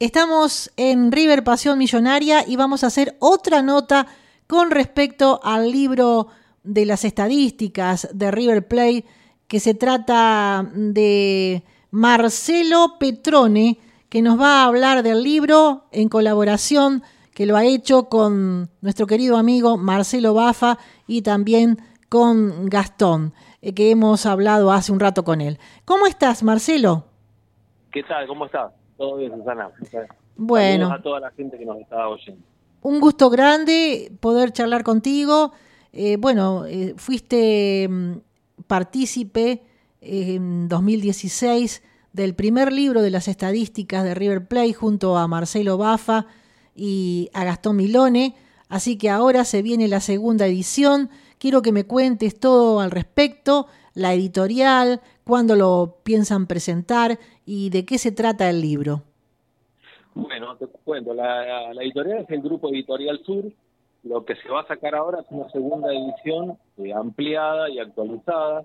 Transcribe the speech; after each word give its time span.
Estamos 0.00 0.70
en 0.76 1.10
River 1.10 1.42
Pasión 1.42 1.76
Millonaria 1.76 2.44
y 2.46 2.54
vamos 2.54 2.84
a 2.84 2.86
hacer 2.86 3.16
otra 3.18 3.62
nota 3.62 4.06
con 4.46 4.70
respecto 4.70 5.40
al 5.42 5.72
libro 5.72 6.28
de 6.62 6.86
las 6.86 7.04
estadísticas 7.04 8.08
de 8.12 8.30
River 8.30 8.68
Play, 8.68 9.04
que 9.48 9.58
se 9.58 9.74
trata 9.74 10.64
de 10.72 11.64
Marcelo 11.90 12.94
Petrone, 13.00 13.80
que 14.08 14.22
nos 14.22 14.40
va 14.40 14.62
a 14.62 14.66
hablar 14.66 15.02
del 15.02 15.24
libro 15.24 15.86
en 15.90 16.08
colaboración 16.08 17.02
que 17.34 17.46
lo 17.46 17.56
ha 17.56 17.64
hecho 17.64 18.04
con 18.04 18.70
nuestro 18.80 19.08
querido 19.08 19.36
amigo 19.36 19.76
Marcelo 19.78 20.32
Bafa 20.32 20.78
y 21.08 21.22
también 21.22 21.76
con 22.08 22.66
Gastón, 22.66 23.34
eh, 23.62 23.74
que 23.74 23.90
hemos 23.90 24.26
hablado 24.26 24.70
hace 24.70 24.92
un 24.92 25.00
rato 25.00 25.24
con 25.24 25.40
él. 25.40 25.58
¿Cómo 25.84 26.06
estás, 26.06 26.44
Marcelo? 26.44 27.04
¿Qué 27.90 28.04
tal? 28.04 28.28
¿Cómo 28.28 28.46
estás? 28.46 28.77
Todo 28.98 29.16
bien, 29.16 29.32
Susana. 29.34 29.70
Bueno. 30.36 30.88
Saludos 30.88 31.00
a 31.00 31.02
toda 31.02 31.20
la 31.20 31.30
gente 31.30 31.56
que 31.56 31.64
nos 31.64 31.78
está 31.78 32.08
oyendo. 32.08 32.42
Un 32.82 33.00
gusto 33.00 33.30
grande 33.30 34.12
poder 34.20 34.52
charlar 34.52 34.82
contigo. 34.82 35.52
Eh, 35.92 36.16
bueno, 36.16 36.66
eh, 36.66 36.94
fuiste 36.96 37.88
mm, 37.88 38.12
partícipe 38.66 39.62
en 40.00 40.68
2016 40.68 41.82
del 42.12 42.34
primer 42.34 42.72
libro 42.72 43.00
de 43.00 43.10
las 43.10 43.28
estadísticas 43.28 44.04
de 44.04 44.14
River 44.14 44.46
Plate 44.46 44.74
junto 44.74 45.16
a 45.16 45.28
Marcelo 45.28 45.78
Bafa 45.78 46.26
y 46.74 47.30
a 47.32 47.44
Gastón 47.44 47.76
Milone. 47.76 48.34
Así 48.68 48.98
que 48.98 49.10
ahora 49.10 49.44
se 49.44 49.62
viene 49.62 49.88
la 49.88 50.00
segunda 50.00 50.46
edición. 50.46 51.08
Quiero 51.38 51.62
que 51.62 51.72
me 51.72 51.84
cuentes 51.84 52.38
todo 52.38 52.80
al 52.80 52.90
respecto, 52.90 53.68
la 53.94 54.12
editorial, 54.12 55.00
cuándo 55.28 55.56
lo 55.56 55.96
piensan 56.04 56.46
presentar 56.46 57.18
y 57.44 57.68
de 57.68 57.84
qué 57.84 57.98
se 57.98 58.12
trata 58.12 58.48
el 58.48 58.62
libro. 58.62 59.02
Bueno, 60.14 60.56
te 60.56 60.66
cuento, 60.66 61.12
la, 61.12 61.70
editorial 61.72 62.20
es 62.20 62.30
el 62.30 62.40
Grupo 62.40 62.70
Editorial 62.70 63.20
Sur. 63.26 63.44
Lo 64.04 64.24
que 64.24 64.36
se 64.36 64.48
va 64.48 64.62
a 64.62 64.66
sacar 64.66 64.94
ahora 64.94 65.20
es 65.20 65.26
una 65.28 65.50
segunda 65.50 65.92
edición 65.92 66.56
eh, 66.78 66.94
ampliada 66.94 67.68
y 67.68 67.78
actualizada. 67.78 68.64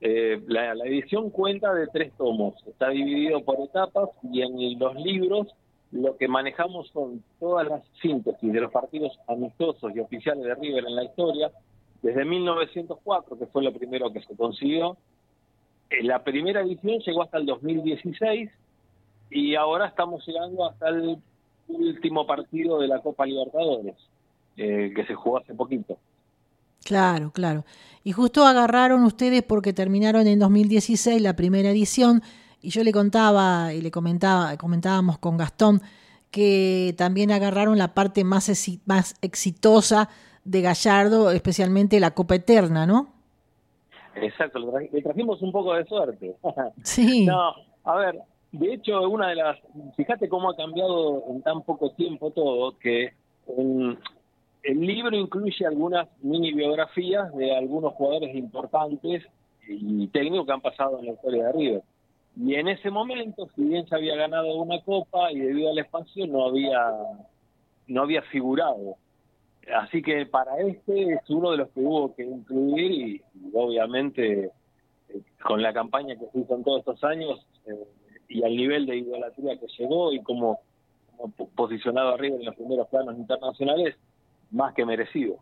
Eh, 0.00 0.42
la, 0.46 0.72
edición 0.86 1.28
cuenta 1.28 1.74
de 1.74 1.86
tres 1.88 2.14
tomos, 2.16 2.54
está 2.66 2.88
dividido 2.88 3.44
por 3.44 3.60
etapas 3.60 4.08
y 4.22 4.40
en 4.40 4.78
los 4.78 4.94
libros 4.94 5.48
lo 5.92 6.16
que 6.16 6.28
manejamos 6.28 6.88
son 6.94 7.22
todas 7.38 7.68
las 7.68 7.82
síntesis 8.00 8.50
de 8.50 8.60
los 8.60 8.72
partidos 8.72 9.12
amistosos 9.28 9.94
y 9.94 10.00
oficiales 10.00 10.44
de 10.44 10.54
River 10.54 10.86
en 10.86 10.96
la 10.96 11.04
historia, 11.04 11.50
desde 12.00 12.24
1904, 12.24 13.38
que 13.38 13.46
fue 13.46 13.62
lo 13.62 13.72
primero 13.72 14.10
que 14.10 14.22
se 14.22 14.34
consiguió, 14.34 14.96
la 16.02 16.22
primera 16.22 16.62
edición 16.62 16.98
llegó 17.00 17.22
hasta 17.22 17.38
el 17.38 17.46
2016 17.46 18.50
y 19.30 19.54
ahora 19.54 19.86
estamos 19.86 20.26
llegando 20.26 20.68
hasta 20.68 20.88
el 20.88 21.18
último 21.68 22.26
partido 22.26 22.78
de 22.80 22.88
la 22.88 23.00
Copa 23.00 23.26
Libertadores, 23.26 23.96
eh, 24.56 24.92
que 24.94 25.04
se 25.06 25.14
jugó 25.14 25.38
hace 25.38 25.54
poquito. 25.54 25.96
Claro, 26.84 27.30
claro. 27.32 27.64
Y 28.02 28.12
justo 28.12 28.46
agarraron 28.46 29.04
ustedes 29.04 29.42
porque 29.42 29.72
terminaron 29.72 30.26
en 30.26 30.38
2016 30.38 31.20
la 31.22 31.34
primera 31.34 31.70
edición 31.70 32.22
y 32.60 32.70
yo 32.70 32.84
le 32.84 32.92
contaba 32.92 33.72
y 33.72 33.80
le 33.80 33.90
comentaba, 33.90 34.56
comentábamos 34.56 35.18
con 35.18 35.36
Gastón 35.36 35.80
que 36.30 36.94
también 36.98 37.30
agarraron 37.30 37.78
la 37.78 37.94
parte 37.94 38.24
más, 38.24 38.50
más 38.86 39.14
exitosa 39.22 40.08
de 40.44 40.62
Gallardo, 40.62 41.30
especialmente 41.30 42.00
la 42.00 42.10
Copa 42.12 42.34
Eterna, 42.34 42.86
¿no? 42.86 43.13
Exacto, 44.16 44.58
le 44.58 45.02
trajimos 45.02 45.40
un 45.42 45.52
poco 45.52 45.74
de 45.74 45.84
suerte. 45.84 46.36
Sí. 46.82 47.26
no, 47.26 47.54
a 47.84 47.96
ver, 47.96 48.20
de 48.52 48.74
hecho, 48.74 49.00
una 49.08 49.28
de 49.28 49.34
las. 49.34 49.58
Fíjate 49.96 50.28
cómo 50.28 50.50
ha 50.50 50.56
cambiado 50.56 51.24
en 51.28 51.42
tan 51.42 51.62
poco 51.62 51.90
tiempo 51.90 52.30
todo, 52.30 52.78
que 52.78 53.12
el 53.48 54.80
libro 54.80 55.16
incluye 55.16 55.66
algunas 55.66 56.08
mini 56.22 56.52
biografías 56.52 57.34
de 57.34 57.56
algunos 57.56 57.94
jugadores 57.94 58.34
importantes 58.34 59.24
y 59.68 60.06
técnicos 60.08 60.46
que 60.46 60.52
han 60.52 60.60
pasado 60.60 60.98
en 61.00 61.06
la 61.06 61.12
historia 61.12 61.46
de 61.46 61.52
River. 61.52 61.82
Y 62.36 62.54
en 62.54 62.68
ese 62.68 62.90
momento, 62.90 63.48
si 63.54 63.62
bien 63.62 63.86
se 63.88 63.94
había 63.94 64.16
ganado 64.16 64.54
una 64.56 64.80
copa 64.82 65.30
y 65.32 65.38
debido 65.38 65.70
al 65.70 65.78
espacio 65.78 66.26
no 66.26 66.46
había 66.46 66.78
no 67.86 68.02
había 68.02 68.22
figurado 68.22 68.96
Así 69.72 70.02
que 70.02 70.26
para 70.26 70.58
este 70.58 71.14
es 71.14 71.30
uno 71.30 71.52
de 71.52 71.58
los 71.58 71.68
que 71.70 71.80
hubo 71.80 72.14
que 72.14 72.24
incluir 72.24 72.90
y, 72.90 73.22
obviamente 73.52 74.50
eh, 75.08 75.20
con 75.42 75.62
la 75.62 75.72
campaña 75.72 76.16
que 76.16 76.26
se 76.32 76.40
hizo 76.40 76.54
en 76.54 76.64
todos 76.64 76.80
estos 76.80 77.02
años 77.04 77.46
eh, 77.66 77.86
y 78.28 78.42
al 78.42 78.56
nivel 78.56 78.86
de 78.86 78.96
idolatría 78.96 79.58
que 79.58 79.66
llegó 79.78 80.12
y 80.12 80.22
como, 80.22 80.60
posicionado 81.54 82.14
arriba 82.14 82.36
en 82.36 82.44
los 82.44 82.54
primeros 82.56 82.88
planos 82.88 83.16
internacionales, 83.16 83.94
más 84.50 84.74
que 84.74 84.84
merecido. 84.84 85.36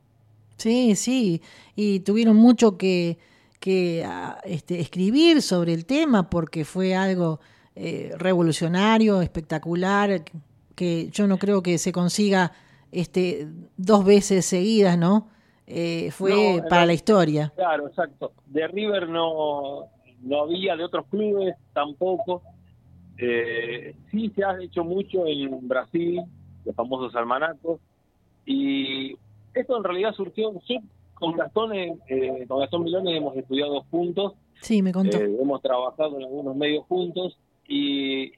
Sí, 0.57 0.95
sí, 0.95 1.43
y 1.75 2.01
tuvieron 2.01 2.37
mucho 2.37 2.77
que, 2.77 3.19
que 3.59 4.07
este, 4.45 4.81
escribir 4.81 5.43
sobre 5.43 5.73
el 5.73 5.87
tema 5.87 6.29
porque 6.29 6.65
fue 6.65 6.95
algo 6.95 7.41
eh, 7.75 8.13
revolucionario, 8.19 9.23
espectacular, 9.23 10.23
que 10.75 11.09
yo 11.11 11.27
no 11.27 11.39
creo 11.39 11.63
que 11.63 11.79
se 11.79 11.91
consiga 11.91 12.53
este, 12.93 13.49
dos 13.77 14.05
veces 14.05 14.47
seguidas, 14.47 14.97
¿no? 14.97 15.29
Eh, 15.67 16.11
fue 16.11 16.63
para 16.69 16.87
la 16.87 16.93
historia. 16.93 17.53
Claro, 17.57 17.89
exacto. 17.89 18.33
De 18.47 18.69
River 18.69 19.09
no, 19.09 19.87
no 20.21 20.43
había, 20.43 20.77
de 20.77 20.85
otros 20.85 21.07
clubes 21.07 21.57
tampoco. 21.73 22.43
Eh, 23.19 23.95
sí 24.11 24.31
se 24.35 24.45
ha 24.45 24.61
hecho 24.61 24.85
mucho 24.85 25.27
en 25.27 25.67
Brasil, 25.67 26.23
los 26.65 26.75
famosos 26.75 27.15
almanacos, 27.15 27.81
y 28.45 29.17
esto 29.55 29.77
en 29.77 29.85
realidad 29.85 30.13
surgió, 30.15 30.53
con 31.15 31.37
Gastón, 31.37 31.73
eh, 31.75 32.45
con 32.49 32.61
Gastón 32.61 32.85
Milones 32.85 33.17
hemos 33.17 33.37
estudiado 33.37 33.85
juntos. 33.91 34.35
Sí, 34.61 34.83
me 34.83 34.93
contó. 34.93 35.19
Eh, 35.19 35.37
hemos 35.41 35.63
trabajado 35.63 36.19
en 36.19 36.25
algunos 36.25 36.57
medios 36.57 36.85
juntos 36.87 37.39
y 37.69 38.33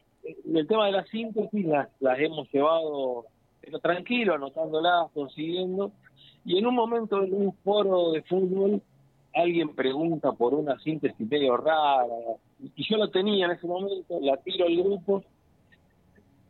el 0.54 0.66
tema 0.66 0.87
de 0.87 0.93
la 0.93 1.06
síntesis 1.06 1.64
las, 1.64 1.88
las 2.00 2.19
hemos 2.19 2.50
llevado 2.53 3.26
pero 3.64 3.78
tranquilo, 3.78 4.34
anotándolas, 4.34 5.10
consiguiendo. 5.12 5.92
Y 6.44 6.58
en 6.58 6.66
un 6.66 6.75
momento 6.75 7.22
en 7.22 7.34
un 7.34 7.52
foro 7.64 8.12
de 8.12 8.22
fútbol, 8.22 8.82
alguien 9.34 9.75
pregunta 9.75 10.32
por 10.32 10.54
una 10.54 10.78
síntesis 10.80 11.28
medio 11.28 11.56
rara, 11.56 12.06
y 12.76 12.88
yo 12.88 12.97
lo 12.97 13.10
tenía 13.10 13.47
en 13.47 13.52
ese 13.52 13.66
momento, 13.66 14.19
la 14.20 14.36
tiro 14.38 14.66
al 14.66 14.76
grupo, 14.76 15.25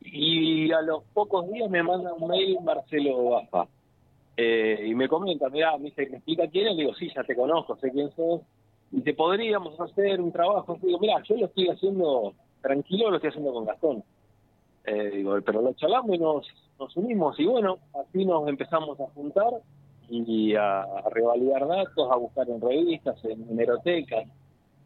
y 0.00 0.70
a 0.72 0.82
los 0.82 1.02
pocos 1.14 1.50
días 1.50 1.70
me 1.70 1.82
manda 1.82 2.12
un 2.12 2.28
mail 2.28 2.58
Marcelo 2.62 3.30
Bafa. 3.30 3.66
Eh, 4.36 4.86
y 4.88 4.94
me 4.94 5.08
comenta, 5.08 5.48
mira, 5.48 5.76
me 5.78 5.84
dice, 5.84 6.08
¿me 6.10 6.16
explica 6.16 6.48
quién 6.48 6.68
es? 6.68 6.76
Le 6.76 6.82
digo, 6.82 6.94
sí, 6.94 7.10
ya 7.14 7.22
te 7.22 7.36
conozco, 7.36 7.76
sé 7.76 7.90
quién 7.90 8.10
sos. 8.14 8.42
Y 8.90 9.00
te 9.00 9.14
podríamos 9.14 9.78
hacer 9.80 10.20
un 10.20 10.32
trabajo. 10.32 10.76
digo, 10.82 10.98
mira, 10.98 11.22
yo 11.22 11.36
lo 11.36 11.46
estoy 11.46 11.68
haciendo 11.68 12.34
tranquilo, 12.60 13.10
lo 13.10 13.16
estoy 13.16 13.30
haciendo 13.30 13.52
con 13.52 13.64
Gastón. 13.64 14.04
Eh, 14.86 15.10
digo, 15.14 15.36
pero 15.44 15.62
lo 15.62 15.72
charlamos 15.74 16.14
y 16.14 16.18
nos, 16.18 16.46
nos 16.78 16.96
unimos 16.96 17.38
y 17.40 17.46
bueno, 17.46 17.78
así 17.94 18.24
nos 18.24 18.46
empezamos 18.48 19.00
a 19.00 19.06
juntar 19.14 19.50
y 20.08 20.54
a, 20.54 20.84
revalidar 21.10 21.66
datos, 21.66 22.10
a 22.10 22.16
buscar 22.16 22.48
en 22.50 22.60
revistas, 22.60 23.24
en 23.24 23.48
hemerotecas 23.50 24.28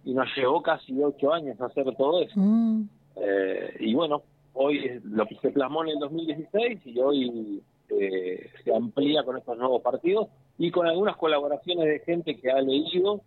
y 0.05 0.15
nos 0.15 0.29
llevó 0.37 0.63
casi 0.63 1.03
ocho 1.03 1.33
años 1.33 1.61
hacer 1.61 1.85
todo 1.97 2.23
eso. 2.23 2.35
Mm. 2.37 2.89
Eh, 3.17 3.77
y 3.81 3.95
bueno, 3.95 4.23
hoy 4.55 5.01
lo 5.05 5.27
que 5.27 5.37
se 5.37 5.51
plasmó 5.51 5.83
en 5.83 5.91
el 5.91 5.99
2016 5.99 6.87
y 6.87 7.01
hoy 7.01 7.63
eh, 7.91 8.51
se 8.65 8.75
amplía 8.75 9.25
con 9.25 9.37
estos 9.37 9.59
nuevos 9.59 9.83
partidos 9.83 10.29
y 10.59 10.71
con 10.71 10.87
algunas 10.87 11.17
colaboraciones 11.17 11.87
de 11.87 11.99
gente 12.01 12.37
que 12.37 12.51
ha 12.51 12.61
leído, 12.61 13.23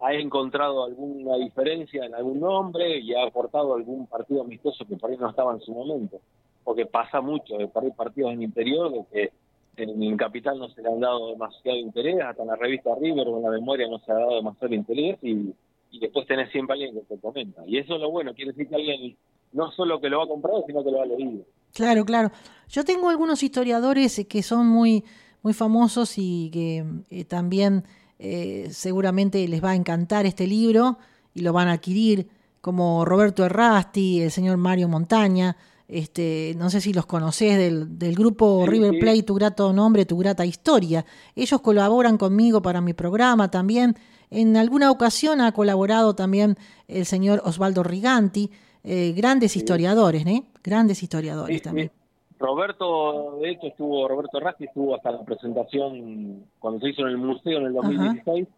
ha 0.00 0.14
encontrado 0.14 0.84
alguna 0.84 1.36
diferencia 1.36 2.04
en 2.04 2.14
algún 2.14 2.40
nombre 2.40 2.98
y 2.98 3.14
ha 3.14 3.24
aportado 3.24 3.74
algún 3.74 4.06
partido 4.06 4.42
amistoso 4.42 4.84
que 4.86 4.96
por 4.96 5.10
ahí 5.10 5.16
no 5.16 5.30
estaba 5.30 5.52
en 5.52 5.60
su 5.60 5.72
momento 5.72 6.20
porque 6.66 6.84
pasa 6.84 7.20
mucho 7.20 7.56
de 7.56 7.68
perder 7.68 7.92
partidos 7.92 8.32
en 8.32 8.38
el 8.38 8.44
interior, 8.46 8.90
de 8.90 9.04
que 9.12 9.32
en 9.76 10.02
el 10.02 10.16
capital 10.16 10.58
no 10.58 10.68
se 10.68 10.82
le 10.82 10.88
han 10.88 10.98
dado 10.98 11.30
demasiado 11.30 11.78
interés, 11.78 12.20
hasta 12.20 12.42
en 12.42 12.48
la 12.48 12.56
revista 12.56 12.90
River 13.00 13.28
o 13.28 13.36
en 13.36 13.44
la 13.44 13.50
memoria 13.50 13.86
no 13.88 14.00
se 14.00 14.10
ha 14.10 14.16
dado 14.16 14.34
demasiado 14.34 14.74
interés 14.74 15.16
y, 15.22 15.54
después 16.00 16.26
tenés 16.26 16.50
siempre 16.50 16.74
alguien 16.74 16.94
que 16.94 17.14
te 17.14 17.20
comenta. 17.20 17.62
Y 17.66 17.78
eso 17.78 17.94
es 17.94 18.00
lo 18.00 18.10
bueno, 18.10 18.34
quiere 18.34 18.50
decir 18.50 18.68
que 18.68 18.74
alguien 18.74 19.16
no 19.52 19.70
solo 19.70 20.00
que 20.00 20.10
lo 20.10 20.20
ha 20.20 20.26
comprado, 20.26 20.64
sino 20.66 20.82
que 20.82 20.90
lo 20.90 21.02
ha 21.02 21.06
leído. 21.06 21.44
Claro, 21.72 22.04
claro. 22.04 22.32
Yo 22.68 22.84
tengo 22.84 23.10
algunos 23.10 23.44
historiadores 23.44 24.26
que 24.28 24.42
son 24.42 24.66
muy, 24.66 25.04
muy 25.42 25.54
famosos 25.54 26.14
y 26.18 26.50
que 26.50 26.84
eh, 27.10 27.24
también 27.24 27.84
eh, 28.18 28.68
seguramente 28.70 29.46
les 29.48 29.62
va 29.62 29.70
a 29.70 29.74
encantar 29.74 30.26
este 30.26 30.46
libro 30.46 30.98
y 31.34 31.40
lo 31.40 31.52
van 31.52 31.68
a 31.68 31.72
adquirir, 31.72 32.28
como 32.60 33.04
Roberto 33.04 33.44
Errasti, 33.44 34.22
el 34.22 34.30
señor 34.30 34.56
Mario 34.56 34.88
Montaña, 34.88 35.56
este, 35.88 36.54
no 36.58 36.68
sé 36.68 36.80
si 36.80 36.92
los 36.92 37.06
conoces 37.06 37.56
del, 37.56 37.98
del 37.98 38.16
grupo 38.16 38.66
River 38.66 38.98
Play, 38.98 39.22
Tu 39.22 39.34
Grato 39.34 39.72
Nombre, 39.72 40.04
Tu 40.04 40.16
Grata 40.18 40.44
Historia. 40.44 41.04
Ellos 41.36 41.60
colaboran 41.60 42.18
conmigo 42.18 42.60
para 42.60 42.80
mi 42.80 42.92
programa 42.92 43.50
también. 43.50 43.96
En 44.30 44.56
alguna 44.56 44.90
ocasión 44.90 45.40
ha 45.40 45.52
colaborado 45.52 46.16
también 46.16 46.56
el 46.88 47.06
señor 47.06 47.40
Osvaldo 47.44 47.84
Riganti. 47.84 48.50
eh, 48.82 49.12
grandes 49.16 49.56
historiadores, 49.56 50.26
¿eh? 50.26 50.44
Grandes 50.62 51.02
historiadores 51.02 51.62
también. 51.62 51.90
Roberto, 52.38 53.38
de 53.40 53.50
hecho, 53.50 53.66
estuvo, 53.68 54.06
Roberto 54.08 54.40
Rassi 54.40 54.64
estuvo 54.64 54.94
hasta 54.94 55.10
la 55.10 55.22
presentación 55.24 56.44
cuando 56.58 56.80
se 56.80 56.90
hizo 56.90 57.02
en 57.02 57.08
el 57.08 57.18
museo 57.18 57.58
en 57.58 57.66
el 57.66 57.72
2016. 57.72 58.48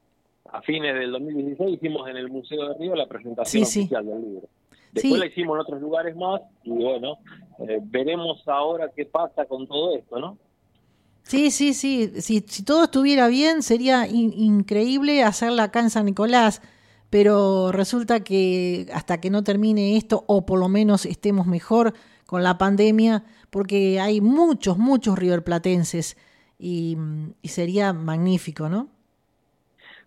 A 0.50 0.62
fines 0.62 0.94
del 0.94 1.12
2016 1.12 1.74
hicimos 1.74 2.08
en 2.08 2.16
el 2.16 2.30
Museo 2.30 2.68
de 2.68 2.78
Río 2.78 2.94
la 2.94 3.06
presentación 3.06 3.62
oficial 3.62 4.06
del 4.06 4.20
libro. 4.20 4.48
Después 4.92 5.20
la 5.20 5.26
hicimos 5.26 5.56
en 5.56 5.60
otros 5.60 5.80
lugares 5.80 6.16
más 6.16 6.40
y 6.64 6.70
bueno, 6.70 7.18
eh, 7.58 7.78
veremos 7.82 8.42
ahora 8.48 8.90
qué 8.96 9.04
pasa 9.04 9.44
con 9.44 9.66
todo 9.66 9.94
esto, 9.94 10.18
¿no? 10.18 10.38
Sí, 11.22 11.50
sí, 11.50 11.74
sí. 11.74 12.10
Si, 12.22 12.40
si 12.40 12.64
todo 12.64 12.84
estuviera 12.84 13.28
bien, 13.28 13.62
sería 13.62 14.06
increíble 14.06 15.22
hacerla 15.22 15.64
acá 15.64 15.80
en 15.80 15.90
San 15.90 16.06
Nicolás, 16.06 16.62
pero 17.10 17.72
resulta 17.72 18.20
que 18.20 18.86
hasta 18.92 19.20
que 19.20 19.30
no 19.30 19.42
termine 19.42 19.96
esto, 19.96 20.24
o 20.26 20.44
por 20.44 20.58
lo 20.58 20.68
menos 20.68 21.06
estemos 21.06 21.46
mejor 21.46 21.94
con 22.26 22.42
la 22.42 22.58
pandemia, 22.58 23.24
porque 23.50 24.00
hay 24.00 24.20
muchos, 24.20 24.78
muchos 24.78 25.18
riverplatenses 25.18 26.16
y, 26.58 26.96
y 27.40 27.48
sería 27.48 27.92
magnífico, 27.92 28.68
¿no? 28.68 28.88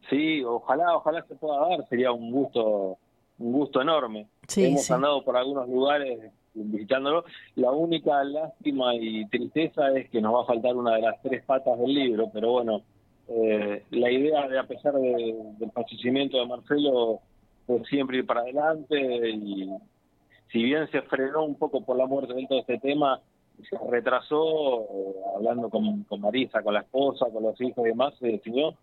Sí, 0.10 0.44
ojalá, 0.44 0.96
ojalá 0.96 1.24
se 1.24 1.36
pueda 1.36 1.70
dar, 1.70 1.88
sería 1.88 2.12
un 2.12 2.32
gusto, 2.32 2.98
un 3.40 3.52
gusto 3.54 3.82
enorme. 3.82 4.28
Hemos 4.56 4.92
andado 4.92 5.24
por 5.24 5.38
algunos 5.38 5.70
lugares 5.70 6.32
visitándolo. 6.54 7.24
La 7.56 7.72
única 7.72 8.24
lástima 8.24 8.94
y 8.96 9.26
tristeza 9.28 9.90
es 9.98 10.10
que 10.10 10.22
nos 10.22 10.36
va 10.36 10.42
a 10.42 10.46
faltar 10.46 10.76
una 10.76 10.96
de 10.96 11.02
las 11.02 11.22
tres 11.22 11.44
patas 11.46 11.80
del 11.80 11.94
libro, 11.94 12.30
pero 12.34 12.52
bueno, 12.52 12.82
eh, 13.34 13.84
la 13.92 14.12
idea 14.12 14.48
de, 14.48 14.60
a 14.60 14.64
pesar 14.64 14.94
del 14.94 15.72
fallecimiento 15.74 16.38
de 16.38 16.46
Marcelo, 16.46 17.20
fue 17.66 17.84
siempre 17.86 18.18
ir 18.18 18.26
para 18.26 18.42
adelante 18.42 19.30
y 19.30 19.70
si 20.52 20.64
bien 20.64 20.90
se 20.92 21.02
frenó 21.04 21.46
un 21.46 21.56
poco 21.56 21.82
por 21.84 21.98
la 21.98 22.06
muerte 22.06 22.34
de 22.34 22.46
todo 22.48 22.60
este 22.60 22.80
tema, 22.80 23.22
se 23.70 23.78
retrasó, 23.90 24.82
eh, 24.82 25.16
hablando 25.36 25.70
con, 25.70 26.04
con 26.04 26.22
Marisa, 26.22 26.62
con 26.62 26.74
la 26.74 26.82
esposa, 26.82 27.28
con 27.32 27.44
los 27.44 27.60
hijos 27.62 27.86
y 27.86 27.90
demás, 27.90 28.14
se 28.20 28.28
decidió 28.28 28.76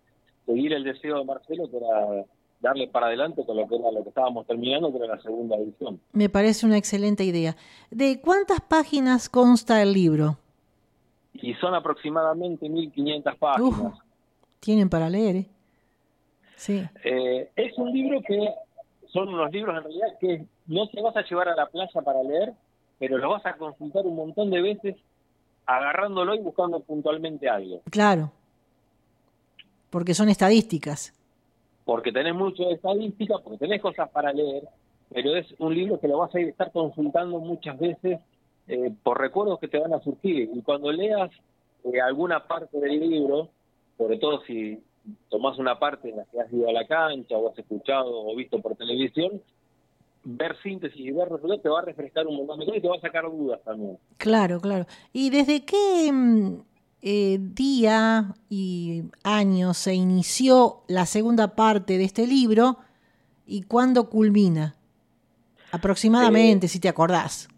seguir 0.46 0.72
el 0.72 0.84
deseo 0.84 1.18
de 1.18 1.24
Marcelo, 1.24 1.70
que 1.70 1.76
era 1.76 2.24
darle 2.60 2.88
para 2.88 3.06
adelante 3.06 3.44
con 3.44 3.56
lo 3.56 3.68
que 3.68 3.76
era 3.76 3.90
lo 3.90 4.02
que 4.02 4.08
estábamos 4.08 4.46
terminando, 4.46 4.90
que 4.90 4.98
era 4.98 5.16
la 5.16 5.22
segunda 5.22 5.56
edición. 5.56 6.00
Me 6.12 6.28
parece 6.28 6.66
una 6.66 6.76
excelente 6.76 7.24
idea. 7.24 7.56
¿De 7.90 8.20
cuántas 8.20 8.60
páginas 8.60 9.28
consta 9.28 9.82
el 9.82 9.92
libro? 9.92 10.38
Y 11.34 11.54
son 11.54 11.74
aproximadamente 11.74 12.68
1500 12.68 13.36
páginas. 13.36 14.07
Tienen 14.60 14.88
para 14.88 15.08
leer, 15.08 15.36
¿eh? 15.36 15.46
Sí. 16.56 16.84
Eh, 17.04 17.50
es 17.54 17.78
un 17.78 17.92
libro 17.92 18.20
que 18.22 18.52
son 19.12 19.28
unos 19.28 19.50
libros 19.52 19.76
en 19.76 19.84
realidad 19.84 20.18
que 20.20 20.44
no 20.66 20.88
te 20.88 21.00
vas 21.00 21.16
a 21.16 21.22
llevar 21.22 21.48
a 21.48 21.54
la 21.54 21.66
playa 21.66 22.00
para 22.02 22.22
leer, 22.22 22.52
pero 22.98 23.18
lo 23.18 23.30
vas 23.30 23.46
a 23.46 23.56
consultar 23.56 24.04
un 24.06 24.16
montón 24.16 24.50
de 24.50 24.60
veces 24.60 24.96
agarrándolo 25.66 26.34
y 26.34 26.40
buscando 26.40 26.80
puntualmente 26.80 27.48
algo. 27.48 27.82
Claro. 27.90 28.32
Porque 29.90 30.14
son 30.14 30.28
estadísticas 30.28 31.14
porque 31.88 32.12
tenés 32.12 32.34
mucho 32.34 32.64
de 32.64 32.74
estadística, 32.74 33.38
porque 33.38 33.56
tenés 33.56 33.80
cosas 33.80 34.10
para 34.10 34.30
leer, 34.30 34.62
pero 35.08 35.34
es 35.34 35.46
un 35.58 35.74
libro 35.74 35.98
que 35.98 36.06
lo 36.06 36.18
vas 36.18 36.34
a 36.34 36.38
estar 36.38 36.70
consultando 36.70 37.38
muchas 37.38 37.78
veces 37.78 38.20
eh, 38.66 38.92
por 39.02 39.18
recuerdos 39.18 39.58
que 39.58 39.68
te 39.68 39.78
van 39.78 39.94
a 39.94 40.00
surgir. 40.00 40.50
Y 40.52 40.60
cuando 40.60 40.92
leas 40.92 41.30
eh, 41.84 41.98
alguna 41.98 42.46
parte 42.46 42.78
del 42.78 43.00
libro, 43.00 43.48
sobre 43.98 44.16
todo 44.18 44.40
si 44.46 44.80
tomás 45.28 45.58
una 45.58 45.78
parte 45.78 46.10
en 46.10 46.16
la 46.16 46.24
que 46.24 46.40
has 46.40 46.52
ido 46.52 46.68
a 46.68 46.72
la 46.72 46.86
cancha 46.86 47.36
o 47.36 47.50
has 47.50 47.58
escuchado 47.58 48.10
o 48.10 48.36
visto 48.36 48.60
por 48.62 48.76
televisión, 48.76 49.42
ver 50.24 50.56
síntesis 50.62 51.00
y 51.00 51.10
ver 51.10 51.28
resultados 51.28 51.62
te 51.62 51.68
va 51.68 51.80
a 51.80 51.84
refrescar 51.84 52.26
un 52.26 52.36
montón 52.36 52.60
de 52.60 52.66
cosas 52.66 52.78
y 52.78 52.82
te 52.82 52.88
va 52.88 52.96
a 52.96 53.00
sacar 53.00 53.24
dudas 53.24 53.60
también. 53.64 53.98
Claro, 54.16 54.60
claro. 54.60 54.86
¿Y 55.12 55.30
desde 55.30 55.64
qué 55.64 56.10
mm, 56.12 56.60
eh, 57.02 57.38
día 57.40 58.34
y 58.48 59.02
año 59.24 59.74
se 59.74 59.94
inició 59.94 60.82
la 60.86 61.06
segunda 61.06 61.56
parte 61.56 61.98
de 61.98 62.04
este 62.04 62.26
libro 62.26 62.78
y 63.46 63.62
cuándo 63.62 64.08
culmina? 64.08 64.76
Aproximadamente, 65.72 66.66
eh, 66.66 66.68
si 66.68 66.80
te 66.80 66.88
acordás. 66.88 67.48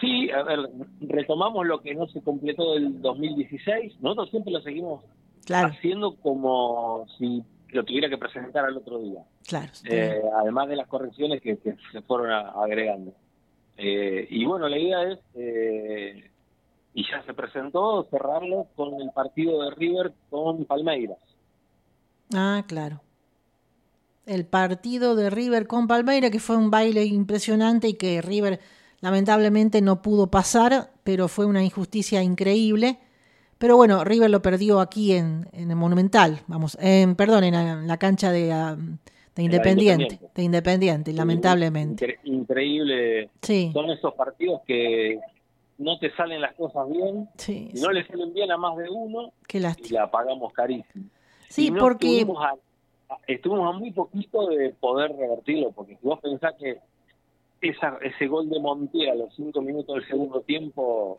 Sí, 0.00 0.30
a 0.30 0.42
ver, 0.42 0.60
retomamos 1.00 1.66
lo 1.66 1.80
que 1.82 1.94
no 1.94 2.08
se 2.08 2.22
completó 2.22 2.74
del 2.74 3.00
2016. 3.02 4.00
Nosotros 4.00 4.30
siempre 4.30 4.52
lo 4.52 4.60
seguimos 4.62 5.04
haciendo 5.52 6.16
como 6.16 7.06
si 7.18 7.42
lo 7.68 7.84
tuviera 7.84 8.08
que 8.08 8.18
presentar 8.18 8.64
al 8.64 8.76
otro 8.76 8.98
día. 8.98 9.22
Claro. 9.46 9.72
Eh, 9.84 10.20
además 10.36 10.68
de 10.68 10.76
las 10.76 10.88
correcciones 10.88 11.40
que, 11.40 11.56
se 11.56 12.02
fueron 12.02 12.30
agregando. 12.32 13.12
y 13.76 14.44
bueno, 14.44 14.68
la 14.68 14.78
idea 14.78 15.02
es 15.04 15.18
y 16.94 17.04
ya 17.08 17.22
se 17.24 17.34
presentó 17.34 18.06
cerrarlo 18.10 18.66
con 18.74 19.00
el 19.00 19.10
partido 19.12 19.62
de 19.62 19.70
River 19.70 20.12
con 20.28 20.64
Palmeiras. 20.64 21.18
Ah, 22.34 22.64
claro. 22.66 23.00
El 24.26 24.44
partido 24.46 25.14
de 25.14 25.30
River 25.30 25.66
con 25.66 25.86
Palmeiras, 25.86 26.30
que 26.30 26.40
fue 26.40 26.56
un 26.56 26.70
baile 26.70 27.04
impresionante 27.04 27.88
y 27.88 27.94
que 27.94 28.22
River 28.22 28.60
lamentablemente 29.00 29.80
no 29.80 30.02
pudo 30.02 30.30
pasar, 30.30 30.92
pero 31.04 31.28
fue 31.28 31.46
una 31.46 31.64
injusticia 31.64 32.22
increíble. 32.22 32.98
Pero 33.60 33.76
bueno, 33.76 34.04
River 34.04 34.30
lo 34.30 34.40
perdió 34.40 34.80
aquí 34.80 35.12
en, 35.12 35.46
en 35.52 35.70
el 35.70 35.76
Monumental, 35.76 36.40
vamos, 36.46 36.78
en, 36.80 37.14
perdón, 37.14 37.44
en 37.44 37.86
la, 37.86 37.96
cancha 37.98 38.32
de, 38.32 38.50
ah, 38.50 38.74
de 39.36 39.42
Independiente, 39.42 40.18
de 40.34 40.42
Independiente, 40.42 41.12
lamentablemente. 41.12 42.18
Increíble. 42.24 43.28
Sí. 43.42 43.70
Son 43.74 43.90
esos 43.90 44.14
partidos 44.14 44.62
que, 44.66 45.20
no 45.76 45.98
te 45.98 46.10
salen 46.14 46.40
las 46.40 46.54
cosas 46.54 46.88
bien, 46.88 47.28
sí, 47.36 47.70
no 47.74 47.90
le 47.90 48.06
salen 48.06 48.32
bien 48.32 48.50
a 48.50 48.56
más 48.56 48.78
de 48.78 48.88
uno, 48.88 49.32
y 49.52 49.58
la 49.90 50.10
pagamos 50.10 50.54
carísimo. 50.54 51.04
Sí, 51.48 51.70
porque... 51.70 52.20
Estuvimos 52.20 52.42
a, 52.42 52.54
estuvimos 53.26 53.74
a 53.74 53.78
muy 53.78 53.90
poquito 53.90 54.46
de 54.48 54.70
poder 54.70 55.12
revertirlo, 55.16 55.72
porque 55.72 55.96
si 55.96 56.06
vos 56.06 56.18
pensás 56.20 56.54
que 56.58 56.78
esa, 57.60 57.98
ese 58.00 58.26
gol 58.26 58.48
de 58.48 58.58
Montiel 58.58 59.10
a 59.10 59.14
los 59.16 59.34
cinco 59.34 59.60
minutos 59.60 59.96
del 59.96 60.06
segundo 60.06 60.40
tiempo 60.40 61.18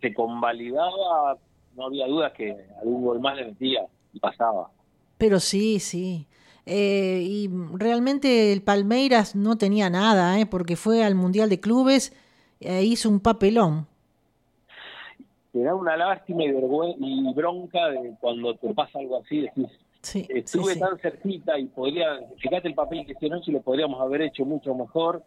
se 0.00 0.12
convalidaba, 0.12 1.38
no 1.78 1.86
había 1.86 2.06
duda 2.06 2.32
que 2.32 2.54
algún 2.80 3.04
gol 3.04 3.20
más 3.20 3.36
le 3.36 3.46
metía 3.46 3.86
y 4.12 4.18
pasaba. 4.18 4.70
Pero 5.16 5.40
sí, 5.40 5.80
sí. 5.80 6.26
Eh, 6.66 7.22
y 7.24 7.48
realmente 7.72 8.52
el 8.52 8.62
Palmeiras 8.62 9.34
no 9.34 9.56
tenía 9.56 9.88
nada, 9.88 10.38
¿eh? 10.38 10.44
porque 10.44 10.76
fue 10.76 11.02
al 11.02 11.14
Mundial 11.14 11.48
de 11.48 11.60
Clubes 11.60 12.12
e 12.60 12.82
hizo 12.84 13.08
un 13.08 13.20
papelón. 13.20 13.86
Te 15.52 15.62
da 15.62 15.74
una 15.74 15.96
lástima 15.96 16.44
y, 16.44 16.52
vergüenza 16.52 16.98
y 17.00 17.32
bronca 17.32 17.88
de 17.88 18.14
cuando 18.20 18.54
te 18.56 18.74
pasa 18.74 18.98
algo 18.98 19.16
así, 19.16 19.40
decís, 19.40 19.66
estuve 20.28 20.76
tan 20.76 20.98
cerquita 20.98 21.58
y 21.58 21.66
podría, 21.66 22.20
fíjate 22.36 22.68
el 22.68 22.74
papel 22.74 23.06
que 23.06 23.12
hicieron 23.12 23.42
si 23.42 23.50
lo 23.50 23.62
podríamos 23.62 23.98
haber 24.00 24.22
hecho 24.22 24.44
mucho 24.44 24.74
mejor 24.74 25.22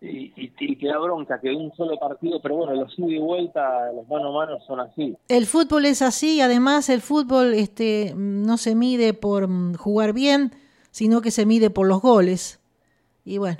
y, 0.00 0.32
y, 0.36 0.76
te 0.76 0.86
da 0.86 0.98
bronca 0.98 1.40
que 1.40 1.50
un 1.54 1.74
solo 1.74 1.98
partido, 1.98 2.40
pero 2.40 2.56
bueno, 2.56 2.74
los 2.74 2.98
ida 2.98 3.12
y 3.12 3.18
vuelta, 3.18 3.92
los 3.92 4.06
mano 4.08 4.28
a 4.28 4.46
mano 4.46 4.60
son 4.66 4.80
así. 4.80 5.16
El 5.28 5.46
fútbol 5.46 5.86
es 5.86 6.02
así, 6.02 6.40
además 6.40 6.88
el 6.90 7.00
fútbol 7.00 7.54
este 7.54 8.12
no 8.14 8.58
se 8.58 8.74
mide 8.74 9.14
por 9.14 9.48
mm, 9.48 9.74
jugar 9.74 10.12
bien, 10.12 10.52
sino 10.90 11.22
que 11.22 11.30
se 11.30 11.46
mide 11.46 11.70
por 11.70 11.86
los 11.86 12.02
goles. 12.02 12.60
Y 13.24 13.38
bueno. 13.38 13.58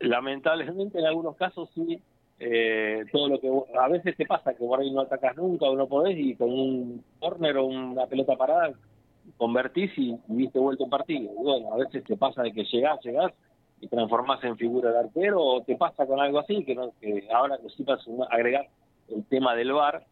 Lamentablemente 0.00 0.98
en 0.98 1.06
algunos 1.06 1.36
casos 1.36 1.68
sí, 1.74 2.00
eh, 2.40 3.04
todo 3.12 3.28
lo 3.28 3.40
que 3.40 3.50
a 3.78 3.88
veces 3.88 4.16
te 4.16 4.26
pasa 4.26 4.54
que 4.54 4.64
por 4.64 4.80
ahí 4.80 4.90
no 4.90 5.02
atacas 5.02 5.36
nunca 5.36 5.66
o 5.66 5.76
no 5.76 5.86
podés 5.86 6.18
y 6.18 6.34
con 6.34 6.50
un 6.50 7.04
corner 7.20 7.58
o 7.58 7.66
una 7.66 8.06
pelota 8.06 8.36
parada 8.36 8.72
convertís 9.36 9.92
y, 9.96 10.18
viste 10.26 10.58
vuelto 10.58 10.84
un 10.84 10.90
partido. 10.90 11.30
bueno, 11.34 11.72
a 11.72 11.76
veces 11.76 12.02
te 12.02 12.16
pasa 12.16 12.42
de 12.42 12.52
que 12.52 12.64
llegás, 12.64 12.98
llegás 13.04 13.32
y 13.82 13.88
transformás 13.88 14.42
en 14.44 14.56
figura 14.56 14.92
de 14.92 15.00
arquero 15.00 15.42
o 15.42 15.62
te 15.62 15.76
pasa 15.76 16.06
con 16.06 16.20
algo 16.20 16.38
así 16.38 16.64
que, 16.64 16.74
no, 16.74 16.92
que 17.00 17.28
ahora 17.34 17.58
necesitas 17.58 18.00
agregar 18.30 18.68
el 19.08 19.24
tema 19.24 19.56
del 19.56 19.72
VAR 19.72 20.06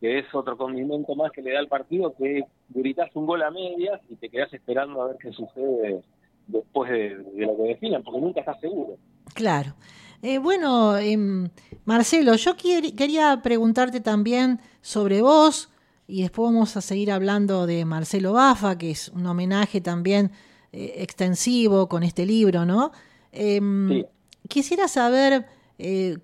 que 0.00 0.18
es 0.18 0.26
otro 0.34 0.58
condimento 0.58 1.14
más 1.16 1.32
que 1.32 1.40
le 1.40 1.54
da 1.54 1.58
al 1.58 1.68
partido 1.68 2.14
que 2.14 2.44
gritas 2.68 3.10
un 3.14 3.26
gol 3.26 3.42
a 3.42 3.50
medias 3.50 4.02
y 4.10 4.16
te 4.16 4.28
quedás 4.28 4.52
esperando 4.52 5.00
a 5.00 5.06
ver 5.06 5.16
qué 5.18 5.32
sucede 5.32 6.02
después 6.46 6.90
de, 6.90 7.24
lo 7.36 7.56
que 7.56 7.62
definen 7.62 8.02
porque 8.02 8.20
nunca 8.20 8.40
estás 8.40 8.60
seguro. 8.60 8.98
Claro. 9.34 9.74
Eh, 10.20 10.36
bueno, 10.36 10.98
em, 10.98 11.48
Marcelo, 11.86 12.34
yo 12.34 12.54
quería 12.56 13.40
preguntarte 13.42 14.00
también 14.00 14.60
sobre 14.82 15.22
vos 15.22 15.70
y 16.06 16.20
después 16.20 16.52
vamos 16.52 16.76
a 16.76 16.82
seguir 16.82 17.10
hablando 17.10 17.66
de 17.66 17.86
Marcelo 17.86 18.34
Bafa, 18.34 18.76
que 18.76 18.90
es 18.90 19.08
un 19.08 19.26
homenaje 19.26 19.80
también 19.80 20.30
eh, 20.76 21.02
extensivo 21.02 21.88
con 21.88 22.02
este 22.02 22.26
libro, 22.26 22.64
¿no? 22.64 22.92
Em, 23.32 24.04
quisiera 24.48 24.88
saber 24.88 25.46
eh, 25.78 26.18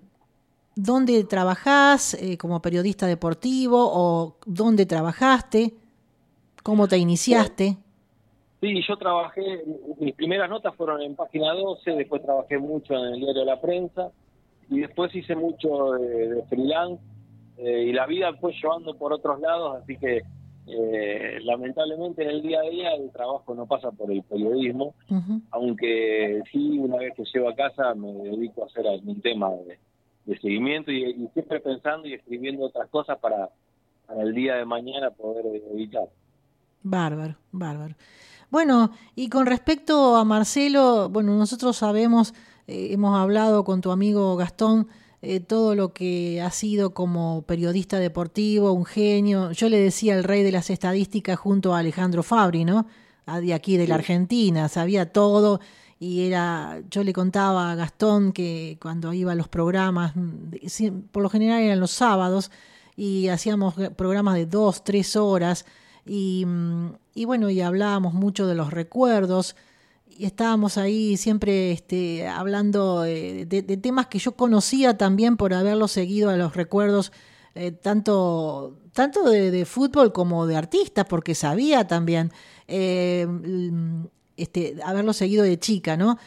dónde 0.75 1.23
trabajás 1.23 2.17
como 2.39 2.61
periodista 2.61 3.07
deportivo 3.07 3.77
o 3.79 4.37
dónde 4.45 4.85
trabajaste, 4.85 5.73
cómo 6.63 6.87
te 6.87 6.97
iniciaste. 6.97 7.77
Sí, 8.63 8.81
yo 8.87 8.95
trabajé, 8.95 9.61
mis 9.99 10.15
primeras 10.15 10.49
notas 10.49 10.73
fueron 10.77 11.01
en 11.01 11.17
página 11.17 11.53
12, 11.53 11.91
después 11.91 12.21
trabajé 12.21 12.57
mucho 12.57 12.93
en 12.93 13.15
el 13.15 13.19
diario 13.19 13.41
de 13.41 13.45
la 13.45 13.59
prensa 13.59 14.11
y 14.69 14.79
después 14.79 15.13
hice 15.13 15.35
mucho 15.35 15.91
de, 15.93 16.43
freelance 16.47 17.03
eh, 17.57 17.87
y 17.89 17.91
la 17.91 18.05
vida 18.05 18.33
fue 18.39 18.53
llevando 18.53 18.95
por 18.95 19.11
otros 19.11 19.41
lados, 19.41 19.81
así 19.83 19.97
que 19.97 20.21
eh, 20.65 21.39
lamentablemente 21.43 22.23
en 22.23 22.29
el 22.29 22.41
día 22.41 22.59
a 22.59 22.69
día 22.69 22.93
el 22.95 23.11
trabajo 23.11 23.53
no 23.53 23.65
pasa 23.65 23.91
por 23.91 24.11
el 24.11 24.23
periodismo, 24.23 24.95
aunque 25.51 26.41
sí 26.51 26.79
una 26.79 26.97
vez 26.97 27.13
que 27.15 27.23
llego 27.33 27.49
a 27.49 27.55
casa 27.55 27.93
me 27.95 28.13
dedico 28.13 28.63
a 28.63 28.67
hacer 28.67 28.87
algún 28.87 29.21
tema 29.21 29.49
de, 29.51 29.79
seguimiento 30.39 30.91
y, 30.91 31.27
siempre 31.33 31.59
pensando 31.59 32.07
y 32.07 32.13
escribiendo 32.13 32.65
otras 32.65 32.89
cosas 32.89 33.19
para, 33.19 33.49
para 34.07 34.21
el 34.21 34.33
día 34.33 34.55
de 34.55 34.65
mañana 34.65 35.11
poder 35.11 35.45
evitar. 35.71 36.07
Bárbaro, 36.81 37.35
bárbaro. 37.51 37.95
Bueno, 38.49 38.91
y 39.15 39.29
con 39.29 39.45
respecto 39.47 40.15
a 40.15 40.23
Marcelo, 40.23 41.09
bueno, 41.09 41.35
nosotros 41.35 41.75
sabemos, 41.75 42.33
eh, 42.67 42.89
hemos 42.91 43.17
hablado 43.17 43.63
con 43.63 43.81
tu 43.81 43.91
amigo 43.91 44.35
Gastón, 44.37 44.87
eh, 45.23 45.39
todo 45.39 45.73
lo 45.73 45.93
que 45.93 46.41
ha 46.41 46.51
sido 46.51 46.93
como 46.93 47.43
periodista 47.43 47.97
deportivo, 47.97 48.73
un 48.73 48.85
genio. 48.85 49.51
Yo 49.51 49.69
le 49.69 49.79
decía 49.79 50.15
el 50.15 50.23
rey 50.25 50.43
de 50.43 50.51
las 50.51 50.69
estadísticas 50.69 51.39
junto 51.39 51.73
a 51.73 51.79
Alejandro 51.79 52.23
Fabri, 52.23 52.65
¿no? 52.65 52.87
De 53.25 53.53
aquí 53.53 53.77
de 53.77 53.87
la 53.87 53.95
Argentina, 53.95 54.67
sabía 54.67 55.13
todo 55.13 55.61
y 55.97 56.25
era, 56.25 56.81
yo 56.89 57.05
le 57.05 57.13
contaba 57.13 57.71
a 57.71 57.75
Gastón 57.75 58.33
que 58.33 58.77
cuando 58.81 59.13
iba 59.13 59.31
a 59.31 59.35
los 59.35 59.47
programas, 59.47 60.11
por 61.13 61.23
lo 61.23 61.29
general 61.29 61.61
eran 61.61 61.79
los 61.79 61.91
sábados, 61.91 62.51
y 62.97 63.29
hacíamos 63.29 63.75
programas 63.95 64.35
de 64.35 64.45
dos, 64.45 64.83
tres 64.83 65.15
horas, 65.15 65.65
y, 66.05 66.45
y 67.15 67.23
bueno, 67.23 67.49
y 67.49 67.61
hablábamos 67.61 68.13
mucho 68.13 68.45
de 68.45 68.55
los 68.55 68.71
recuerdos, 68.71 69.55
y 70.17 70.25
estábamos 70.25 70.77
ahí 70.77 71.17
siempre 71.17 71.71
este, 71.71 72.27
hablando 72.27 73.05
eh, 73.05 73.45
de, 73.45 73.61
temas 73.77 74.07
que 74.07 74.19
yo 74.19 74.33
conocía 74.33 74.97
también 74.97 75.37
por 75.37 75.53
haberlo 75.53 75.87
seguido 75.87 76.29
a 76.29 76.37
los 76.37 76.55
recuerdos, 76.55 77.11
eh, 77.55 77.71
tanto, 77.71 78.77
tanto 78.93 79.29
de, 79.29 79.65
fútbol 79.65 80.13
como 80.13 80.47
de 80.47 80.55
artistas, 80.55 81.05
porque 81.07 81.35
sabía 81.35 81.87
también 81.87 82.31
eh, 82.67 83.27
este, 84.37 84.77
haberlo 84.83 85.13
seguido 85.13 85.43
de 85.43 85.59
chica, 85.59 85.97
¿no? 85.97 86.17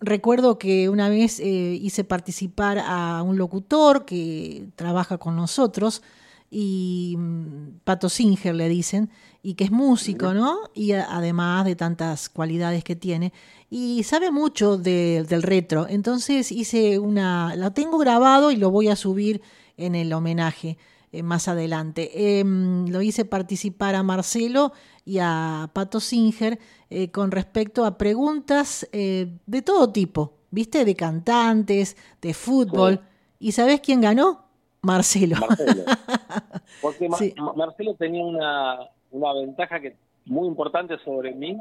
Recuerdo 0.00 0.58
que 0.58 0.88
una 0.88 1.08
vez 1.08 1.40
hice 1.40 2.04
participar 2.04 2.78
a 2.78 3.22
un 3.22 3.36
locutor 3.38 4.04
que 4.04 4.68
trabaja 4.76 5.18
con 5.18 5.36
nosotros, 5.36 6.02
y 6.50 7.16
mm, 7.18 7.80
Pato 7.84 8.08
Singer 8.08 8.54
le 8.54 8.68
dicen, 8.68 9.10
y 9.46 9.54
que 9.54 9.62
es 9.62 9.70
músico, 9.70 10.34
¿no? 10.34 10.58
Y 10.74 10.90
además 10.90 11.64
de 11.64 11.76
tantas 11.76 12.28
cualidades 12.28 12.82
que 12.82 12.96
tiene. 12.96 13.32
Y 13.70 14.02
sabe 14.02 14.32
mucho 14.32 14.76
del 14.76 15.40
retro. 15.44 15.86
Entonces 15.88 16.50
hice 16.50 16.98
una, 16.98 17.54
la 17.54 17.72
tengo 17.72 17.96
grabado 17.96 18.50
y 18.50 18.56
lo 18.56 18.72
voy 18.72 18.88
a 18.88 18.96
subir 18.96 19.40
en 19.76 19.94
el 19.94 20.12
homenaje 20.12 20.78
eh, 21.12 21.22
más 21.22 21.46
adelante. 21.46 22.40
Em, 22.40 22.88
lo 22.88 23.02
hice 23.02 23.24
participar 23.24 23.94
a 23.94 24.02
Marcelo 24.02 24.72
y 25.04 25.18
a 25.20 25.70
Pato 25.72 26.00
Singer 26.00 26.58
eh, 26.90 27.12
con 27.12 27.30
respecto 27.30 27.84
a 27.84 27.96
preguntas 27.96 28.88
eh, 28.90 29.38
de 29.46 29.62
todo 29.62 29.92
tipo, 29.92 30.38
¿viste? 30.50 30.84
De 30.84 30.96
cantantes, 30.96 31.96
de 32.20 32.34
fútbol. 32.34 33.00
¿Y 33.38 33.52
sabes 33.52 33.80
quién 33.80 34.00
ganó? 34.00 34.44
Marcelo. 34.82 35.36
Marcelo. 35.36 35.84
Porque 36.82 37.08
Marcelo 37.08 37.94
tenía 37.94 38.24
una, 38.24 38.90
una 39.16 39.32
ventaja 39.32 39.80
que 39.80 39.96
muy 40.26 40.48
importante 40.48 40.98
sobre 41.04 41.34
mí, 41.34 41.60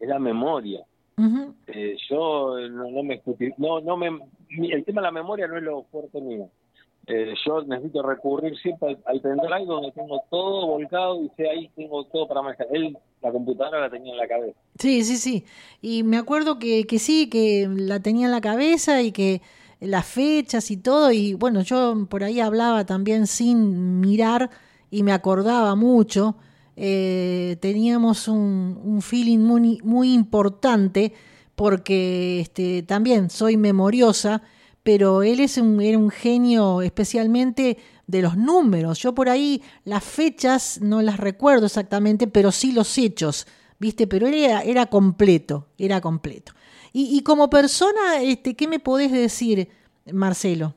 es 0.00 0.08
la 0.08 0.18
memoria. 0.18 0.84
Eh, 1.68 1.96
yo 2.10 2.58
no, 2.68 3.02
me 3.02 3.22
no, 3.58 3.80
no 3.80 3.96
me 3.96 4.08
el 4.48 4.84
tema 4.84 5.00
de 5.00 5.06
la 5.06 5.12
memoria 5.12 5.46
no 5.46 5.56
es 5.56 5.62
lo 5.62 5.84
fuerte 5.84 6.20
mío. 6.20 6.48
Eh, 7.06 7.34
yo 7.44 7.62
necesito 7.62 8.02
recurrir 8.02 8.56
siempre 8.58 8.96
al, 9.04 9.20
tener 9.20 9.52
algo 9.52 9.74
donde 9.74 9.92
tengo 9.92 10.22
todo 10.30 10.68
volcado 10.68 11.22
y 11.22 11.28
sé 11.36 11.48
ahí 11.48 11.70
tengo 11.76 12.04
todo 12.04 12.28
para 12.28 12.42
manejar. 12.42 12.66
Él 12.72 12.96
la 13.20 13.30
computadora 13.32 13.80
la 13.80 13.90
tenía 13.90 14.12
en 14.12 14.18
la 14.18 14.28
cabeza. 14.28 14.58
Sí, 14.78 15.04
sí, 15.04 15.16
sí. 15.16 15.44
Y 15.80 16.02
me 16.02 16.16
acuerdo 16.16 16.58
que, 16.58 16.84
que 16.84 16.98
sí, 16.98 17.28
que 17.28 17.68
la 17.68 18.00
tenía 18.00 18.26
en 18.26 18.32
la 18.32 18.40
cabeza 18.40 19.02
y 19.02 19.12
que 19.12 19.42
las 19.80 20.06
fechas 20.06 20.70
y 20.70 20.76
todo, 20.76 21.10
y 21.10 21.34
bueno, 21.34 21.62
yo 21.62 22.06
por 22.08 22.22
ahí 22.22 22.40
hablaba 22.40 22.86
también 22.86 23.26
sin 23.26 24.00
mirar 24.00 24.50
y 24.90 25.02
me 25.02 25.12
acordaba 25.12 25.74
mucho. 25.74 26.36
Eh, 26.76 27.56
teníamos 27.60 28.28
un, 28.28 29.00
feeling 29.02 29.38
muy, 29.38 30.14
importante 30.14 31.12
porque 31.54 32.40
este, 32.40 32.82
también 32.82 33.30
soy 33.30 33.56
memoriosa, 33.56 34.42
pero 34.82 35.22
él 35.22 35.40
es 35.40 35.58
era 35.58 35.98
un 35.98 36.10
genio 36.10 36.82
especialmente 36.82 37.78
de 38.06 38.22
los 38.22 38.36
números. 38.36 38.98
Yo 38.98 39.14
por 39.14 39.28
ahí 39.28 39.62
las 39.84 40.02
fechas 40.02 40.80
no 40.82 41.02
las 41.02 41.18
recuerdo 41.18 41.66
exactamente, 41.66 42.26
pero 42.26 42.52
sí 42.52 42.72
los 42.72 42.96
hechos, 42.98 43.46
¿viste? 43.78 44.06
Pero 44.06 44.26
él 44.26 44.34
era, 44.34 44.62
era 44.62 44.86
completo, 44.86 45.68
era 45.78 46.00
completo. 46.00 46.52
Y, 46.94 47.22
como 47.22 47.48
persona, 47.48 48.20
este, 48.20 48.54
¿qué 48.54 48.68
me 48.68 48.78
podés 48.78 49.10
decir, 49.10 49.68
Marcelo? 50.12 50.74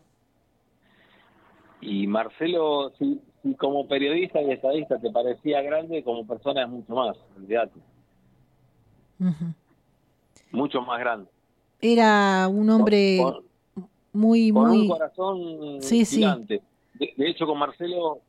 Y 1.82 2.08
Marcelo, 2.08 2.94
si, 2.98 3.20
como 3.54 3.88
periodista 3.88 4.42
y 4.42 4.52
estadista 4.52 5.00
te 5.00 5.12
parecía 5.12 5.62
grande, 5.62 6.04
como 6.04 6.26
persona 6.26 6.64
es 6.64 6.70
mucho 6.70 6.94
más, 6.94 7.16
olvídate. 7.38 7.80
Mucho 10.52 10.82
más 10.82 11.00
grande. 11.00 11.30
Era 11.82 12.48
un 12.48 12.70
hombre 12.70 13.20
muy, 14.14 14.52
con 14.52 14.70
muy... 14.70 14.82
un 14.82 14.88
corazón 14.88 15.82
gigante. 15.82 16.62
De, 16.94 17.30
hecho, 17.30 17.46
con 17.46 17.60
Marcelo 17.60 18.20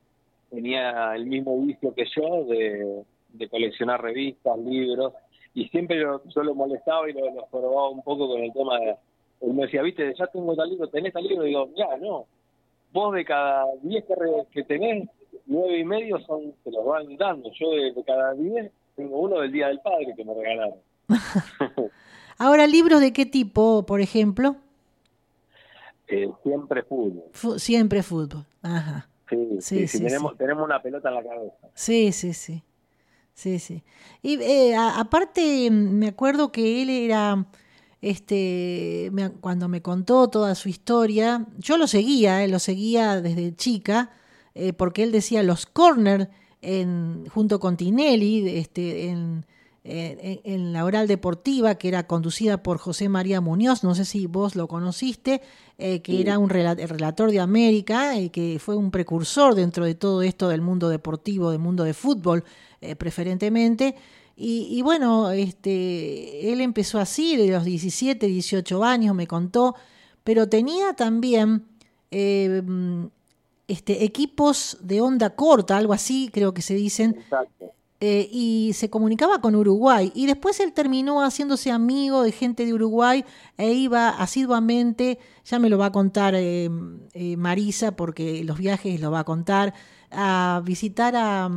tenía 0.50 1.14
el 1.14 1.26
mismo 1.26 1.58
vicio 1.60 1.94
que 1.94 2.04
yo 2.14 2.44
de, 2.44 3.04
de 3.32 3.48
coleccionar 3.48 4.02
revistas, 4.02 4.58
libros, 4.58 5.12
y 5.54 5.68
siempre 5.68 5.98
yo, 6.00 6.42
lo 6.42 6.54
molestaba 6.54 7.08
y 7.08 7.14
lo, 7.14 7.30
lo 7.30 7.90
un 7.90 8.02
poco 8.02 8.28
con 8.28 8.42
el 8.42 8.52
tema 8.52 8.78
de... 8.78 8.96
Él 9.40 9.54
me 9.54 9.64
decía, 9.64 9.82
viste, 9.82 10.14
ya 10.18 10.26
tengo 10.26 10.54
tal 10.54 10.68
libro, 10.68 10.88
tenés 10.88 11.12
tal 11.12 11.24
libro, 11.24 11.44
y 11.44 11.48
digo, 11.48 11.68
ya, 11.76 11.96
no, 11.98 12.26
vos 12.96 13.14
de 13.14 13.24
cada 13.24 13.66
10 13.82 14.04
que, 14.50 14.64
tenés, 14.64 15.08
nueve 15.44 15.78
y 15.78 15.84
medio 15.84 16.18
son, 16.20 16.54
te 16.64 16.70
los 16.70 16.84
van 16.84 17.16
dando, 17.16 17.50
yo 17.52 17.70
de, 17.70 17.94
cada 18.04 18.32
10 18.32 18.72
tengo 18.96 19.20
uno 19.20 19.40
del 19.40 19.52
Día 19.52 19.68
del 19.68 19.80
Padre 19.80 20.14
que 20.16 20.24
me 20.24 20.34
regalaron. 20.34 20.78
Ahora, 22.38 22.66
¿libros 22.66 23.00
de 23.00 23.12
qué 23.12 23.26
tipo, 23.26 23.84
por 23.84 24.00
ejemplo? 24.00 24.56
Eh, 26.08 26.30
siempre 26.42 26.82
fútbol. 26.82 27.58
siempre 27.58 28.02
fútbol, 28.02 28.44
ajá. 28.62 29.08
Sí, 29.60 29.86
sí, 29.88 30.02
tenemos, 30.02 30.36
tenemos 30.36 30.64
una 30.64 30.80
pelota 30.80 31.08
en 31.08 31.14
la 31.16 31.22
cabeza. 31.22 31.68
Sí, 31.74 32.12
sí, 32.12 32.32
sí. 32.32 32.62
Sí, 33.34 33.58
sí. 33.58 33.82
Y 34.22 34.40
eh, 34.40 34.74
aparte, 34.76 35.68
me 35.70 36.08
acuerdo 36.08 36.50
que 36.50 36.82
él 36.82 36.88
era, 36.88 37.44
este, 38.02 39.10
cuando 39.40 39.68
me 39.68 39.82
contó 39.82 40.28
toda 40.28 40.54
su 40.54 40.68
historia, 40.68 41.46
yo 41.58 41.76
lo 41.78 41.86
seguía, 41.86 42.44
eh, 42.44 42.48
lo 42.48 42.58
seguía 42.58 43.20
desde 43.20 43.54
chica, 43.54 44.10
eh, 44.54 44.72
porque 44.72 45.02
él 45.02 45.12
decía 45.12 45.42
los 45.42 45.66
corner 45.66 46.30
en, 46.62 47.26
junto 47.28 47.60
con 47.60 47.76
Tinelli, 47.76 48.48
este, 48.58 49.08
en, 49.08 49.46
en, 49.88 50.72
la 50.72 50.84
oral 50.84 51.06
deportiva 51.06 51.76
que 51.76 51.86
era 51.86 52.08
conducida 52.08 52.62
por 52.62 52.78
José 52.78 53.08
María 53.08 53.40
Muñoz, 53.40 53.84
no 53.84 53.94
sé 53.94 54.04
si 54.04 54.26
vos 54.26 54.56
lo 54.56 54.66
conociste, 54.66 55.42
que 55.78 56.20
era 56.20 56.40
un 56.40 56.50
relator 56.50 57.30
de 57.30 57.38
América 57.38 58.18
y 58.18 58.30
que 58.30 58.58
fue 58.58 58.74
un 58.74 58.90
precursor 58.90 59.54
dentro 59.54 59.84
de 59.84 59.94
todo 59.94 60.22
esto 60.22 60.48
del 60.48 60.60
mundo 60.60 60.88
deportivo, 60.88 61.52
del 61.52 61.60
mundo 61.60 61.84
de 61.84 61.94
fútbol. 61.94 62.42
Eh, 62.86 62.94
preferentemente. 62.94 63.96
Y, 64.38 64.82
bueno, 64.82 65.30
este, 65.30 66.52
él 66.52 66.60
empezó 66.60 66.98
así, 66.98 67.36
de 67.36 67.48
los 67.48 67.64
17, 67.64 68.26
18 68.26 68.84
años, 68.84 69.14
me 69.14 69.26
contó, 69.26 69.74
pero 70.24 70.46
tenía 70.46 70.92
también 70.92 71.64
eh, 72.10 72.62
este, 73.66 74.04
equipos 74.04 74.76
de 74.82 75.00
onda 75.00 75.30
corta, 75.30 75.78
algo 75.78 75.94
así, 75.94 76.28
creo 76.30 76.52
que 76.52 76.60
se 76.60 76.74
dicen. 76.74 77.16
Eh, 77.98 78.28
y 78.30 78.72
se 78.74 78.90
comunicaba 78.90 79.40
con 79.40 79.54
Uruguay. 79.54 80.12
Y 80.14 80.26
después 80.26 80.60
él 80.60 80.74
terminó 80.74 81.22
haciéndose 81.22 81.70
amigo 81.70 82.22
de 82.22 82.30
gente 82.30 82.66
de 82.66 82.74
Uruguay 82.74 83.24
e 83.56 83.72
iba 83.72 84.10
asiduamente, 84.10 85.18
ya 85.46 85.58
me 85.58 85.70
lo 85.70 85.78
va 85.78 85.86
a 85.86 85.92
contar 85.92 86.34
Marisa, 87.38 87.96
porque 87.96 88.44
los 88.44 88.58
viajes 88.58 89.00
lo 89.00 89.10
va 89.10 89.20
a 89.20 89.24
contar, 89.24 89.72
a 90.10 90.60
visitar 90.62 91.14
a, 91.16 91.50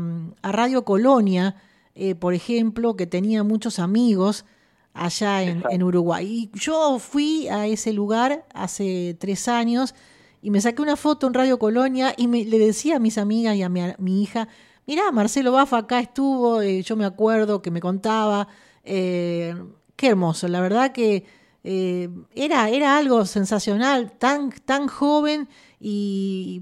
Radio 0.43 0.85
Colonia, 0.85 1.55
eh, 1.99 2.15
por 2.15 2.33
ejemplo, 2.33 2.95
que 2.95 3.05
tenía 3.05 3.43
muchos 3.43 3.77
amigos 3.77 4.45
allá 4.93 5.43
en, 5.43 5.83
Uruguay. 5.83 6.25
Y 6.25 6.57
yo 6.57 6.97
fui 6.97 7.49
a 7.49 7.67
ese 7.67 7.91
lugar 7.91 8.45
hace 8.53 9.17
tres 9.19 9.49
años 9.49 9.93
y 10.41 10.49
me 10.49 10.61
saqué 10.61 10.81
una 10.81 10.95
foto 10.95 11.27
en 11.27 11.33
Radio 11.33 11.59
Colonia 11.59 12.13
y 12.15 12.27
me, 12.27 12.45
le 12.45 12.57
decía 12.57 12.95
a 12.95 12.99
mis 12.99 13.17
amigas 13.17 13.57
y 13.57 13.63
a 13.63 13.69
mi, 13.69 14.21
hija, 14.23 14.47
mirá, 14.87 15.11
Marcelo 15.11 15.51
Bafa 15.51 15.79
acá 15.79 15.99
estuvo, 15.99 16.61
eh, 16.61 16.81
yo 16.83 16.95
me 16.95 17.05
acuerdo 17.05 17.61
que 17.61 17.69
me 17.71 17.81
contaba, 17.81 18.47
Eh, 18.85 19.53
qué 19.97 20.07
hermoso, 20.07 20.47
la 20.47 20.61
verdad 20.61 20.93
que 20.93 21.25
eh, 21.63 22.09
era, 22.33 22.69
era 22.69 22.97
algo 22.97 23.25
sensacional, 23.25 24.13
tan, 24.17 24.51
tan 24.51 24.87
joven 24.87 25.49
y, 25.79 26.61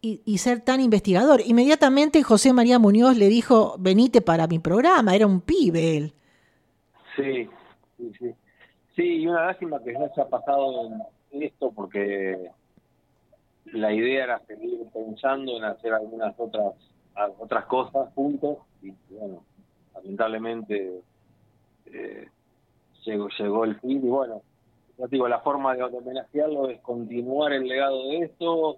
y, 0.00 0.38
ser 0.38 0.60
tan 0.60 0.80
investigador. 0.80 1.40
Inmediatamente 1.44 2.22
José 2.22 2.52
María 2.52 2.78
Muñoz 2.78 3.16
le 3.16 3.28
dijo, 3.28 3.74
venite 3.78 4.20
para 4.20 4.46
mi 4.46 4.58
programa, 4.60 5.14
era 5.14 5.26
un 5.26 5.40
pibe 5.40 5.96
él. 5.96 6.12
Sí, 7.16 7.48
sí, 7.96 8.12
sí. 8.18 8.34
Sí, 8.94 9.02
y 9.02 9.26
una 9.26 9.46
lástima 9.46 9.82
que 9.82 9.92
no 9.92 10.08
se 10.14 10.20
ha 10.20 10.28
pasado 10.28 10.90
en 11.32 11.42
esto 11.42 11.72
porque 11.72 12.50
la 13.66 13.92
idea 13.92 14.24
era 14.24 14.38
seguir 14.46 14.80
pensando 14.92 15.56
en 15.56 15.64
hacer 15.64 15.92
algunas 15.92 16.34
otras 16.38 16.74
otras 17.38 17.64
cosas 17.64 18.12
juntos 18.14 18.58
y 18.82 18.92
bueno, 19.10 19.42
lamentablemente 19.94 21.00
eh, 21.86 22.28
llegó, 23.04 23.28
llegó 23.38 23.64
el 23.64 23.80
fin 23.80 24.04
y 24.04 24.08
bueno, 24.08 24.42
ya 24.98 25.06
digo, 25.06 25.28
la 25.28 25.40
forma 25.40 25.74
de 25.74 25.82
homenajearlo 25.82 26.68
es 26.68 26.80
continuar 26.80 27.52
el 27.52 27.66
legado 27.66 28.08
de 28.08 28.18
esto, 28.18 28.76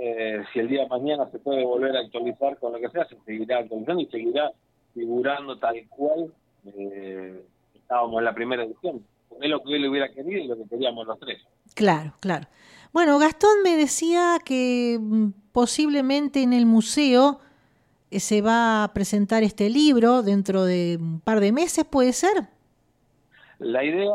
eh, 0.00 0.44
si 0.52 0.60
el 0.60 0.68
día 0.68 0.82
de 0.82 0.88
mañana 0.88 1.28
se 1.30 1.40
puede 1.40 1.64
volver 1.64 1.96
a 1.96 2.00
actualizar 2.00 2.56
con 2.58 2.72
lo 2.72 2.78
que 2.78 2.88
sea, 2.88 3.04
se 3.06 3.16
seguirá 3.26 3.58
actualizando 3.58 4.02
y 4.02 4.06
seguirá 4.06 4.52
figurando 4.94 5.58
tal 5.58 5.76
cual 5.88 6.32
eh, 6.66 7.42
estábamos 7.74 8.18
en 8.18 8.24
la 8.24 8.34
primera 8.34 8.62
edición. 8.62 9.04
Es 9.40 9.50
lo 9.50 9.62
que 9.62 9.74
él 9.74 9.88
hubiera 9.88 10.08
querido 10.08 10.40
y 10.40 10.46
lo 10.46 10.56
que 10.56 10.68
queríamos 10.68 11.06
los 11.06 11.18
tres. 11.18 11.42
Claro, 11.74 12.14
claro. 12.20 12.46
Bueno, 12.92 13.18
Gastón 13.18 13.62
me 13.64 13.76
decía 13.76 14.38
que 14.44 14.98
mm, 15.00 15.30
posiblemente 15.52 16.42
en 16.42 16.52
el 16.52 16.64
museo 16.64 17.40
eh, 18.10 18.20
se 18.20 18.40
va 18.40 18.84
a 18.84 18.94
presentar 18.94 19.42
este 19.42 19.68
libro 19.68 20.22
dentro 20.22 20.64
de 20.64 20.98
un 21.00 21.20
par 21.20 21.40
de 21.40 21.50
meses, 21.50 21.84
¿puede 21.84 22.12
ser? 22.12 22.48
La 23.58 23.82
idea 23.82 24.12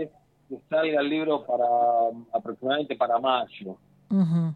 es 0.00 0.10
que 0.50 0.58
salga 0.68 1.00
el 1.00 1.08
libro 1.08 1.46
para 1.46 1.64
aproximadamente 2.32 2.94
para 2.96 3.18
mayo. 3.18 3.78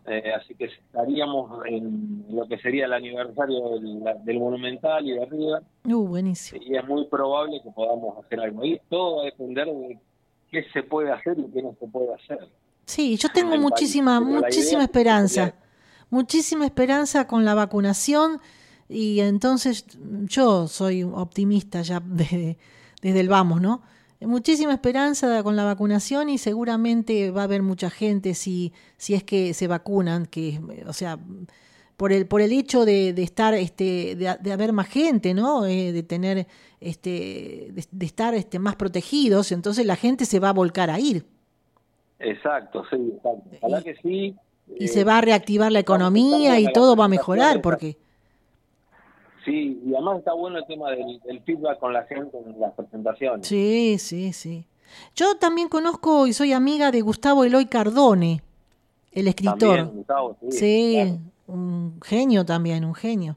Eh, 0.06 0.32
así 0.34 0.54
que 0.54 0.66
estaríamos 0.66 1.64
en 1.66 2.24
lo 2.30 2.46
que 2.46 2.58
sería 2.58 2.86
el 2.86 2.92
aniversario 2.92 3.78
del, 4.24 4.38
Monumental 4.38 5.06
y 5.06 5.12
de 5.12 5.22
arriba. 5.22 5.62
Uh, 5.84 6.06
buenísimo. 6.06 6.60
Y 6.64 6.76
es 6.76 6.86
muy 6.86 7.06
probable 7.06 7.60
que 7.62 7.70
podamos 7.70 8.24
hacer 8.24 8.40
algo. 8.40 8.64
Y 8.64 8.80
todo 8.88 9.16
va 9.16 9.22
a 9.22 9.24
depender 9.26 9.66
de 9.66 9.98
qué 10.50 10.64
se 10.72 10.82
puede 10.82 11.12
hacer 11.12 11.38
y 11.38 11.50
qué 11.52 11.62
no 11.62 11.74
se 11.78 11.86
puede 11.86 12.14
hacer. 12.14 12.48
Sí, 12.84 13.16
yo 13.16 13.28
tengo 13.28 13.56
muchísima, 13.58 14.20
muchísima 14.20 14.82
esperanza. 14.82 15.54
Muchísima 16.10 16.64
esperanza 16.64 17.26
con 17.26 17.44
la 17.44 17.54
vacunación 17.54 18.40
y 18.88 19.20
entonces 19.20 19.84
yo 20.24 20.66
soy 20.66 21.02
optimista 21.02 21.82
ya 21.82 22.00
desde, 22.04 22.58
desde 23.02 23.20
el 23.20 23.28
vamos, 23.28 23.60
¿no? 23.60 23.82
Muchísima 24.20 24.72
esperanza 24.72 25.42
con 25.44 25.54
la 25.54 25.64
vacunación 25.64 26.28
y 26.28 26.38
seguramente 26.38 27.30
va 27.30 27.42
a 27.42 27.44
haber 27.44 27.62
mucha 27.62 27.88
gente 27.88 28.34
si, 28.34 28.72
si 28.96 29.14
es 29.14 29.22
que 29.22 29.54
se 29.54 29.68
vacunan, 29.68 30.26
que, 30.26 30.60
o 30.86 30.92
sea, 30.92 31.18
por 31.96 32.12
el, 32.12 32.26
por 32.26 32.40
el 32.40 32.52
hecho 32.52 32.84
de, 32.84 33.12
de 33.12 33.22
estar, 33.22 33.54
este, 33.54 34.16
de, 34.16 34.52
haber 34.52 34.72
más 34.72 34.88
gente, 34.88 35.34
¿no? 35.34 35.66
Eh, 35.66 35.92
de 35.92 36.02
tener, 36.02 36.46
este, 36.80 37.70
de, 37.70 38.06
estar 38.06 38.34
este, 38.34 38.58
más 38.58 38.74
protegidos, 38.74 39.52
entonces 39.52 39.86
la 39.86 39.94
gente 39.96 40.24
se 40.24 40.40
va 40.40 40.48
a 40.48 40.52
volcar 40.52 40.90
a 40.90 40.98
ir. 40.98 41.24
Exacto, 42.18 42.84
sí, 42.90 42.96
exacto. 43.16 43.50
Ojalá 43.60 43.82
que 43.82 43.94
sí. 44.02 44.34
Y 44.78 44.88
se 44.88 45.04
va 45.04 45.18
a 45.18 45.20
reactivar 45.20 45.70
la 45.70 45.78
economía 45.78 46.58
y 46.60 46.72
todo 46.72 46.94
va 46.94 47.06
a 47.06 47.08
mejorar, 47.08 47.62
porque 47.62 47.96
Sí, 49.48 49.80
y 49.84 49.94
además 49.94 50.18
está 50.18 50.32
bueno 50.32 50.58
el 50.58 50.66
tema 50.66 50.90
del, 50.90 51.42
feedback 51.44 51.78
con 51.78 51.92
la 51.92 52.04
gente 52.04 52.36
en 52.38 52.60
las 52.60 52.72
presentaciones. 52.74 53.46
Sí, 53.46 53.96
sí, 53.98 54.32
sí. 54.32 54.66
Yo 55.14 55.36
también 55.36 55.68
conozco 55.68 56.26
y 56.26 56.32
soy 56.32 56.52
amiga 56.52 56.90
de 56.90 57.00
Gustavo 57.00 57.44
Eloy 57.44 57.66
Cardone, 57.66 58.42
el 59.12 59.28
escritor. 59.28 59.92
sí, 60.50 61.18
un 61.46 62.00
genio 62.02 62.44
también, 62.44 62.84
un 62.84 62.94
genio. 62.94 63.36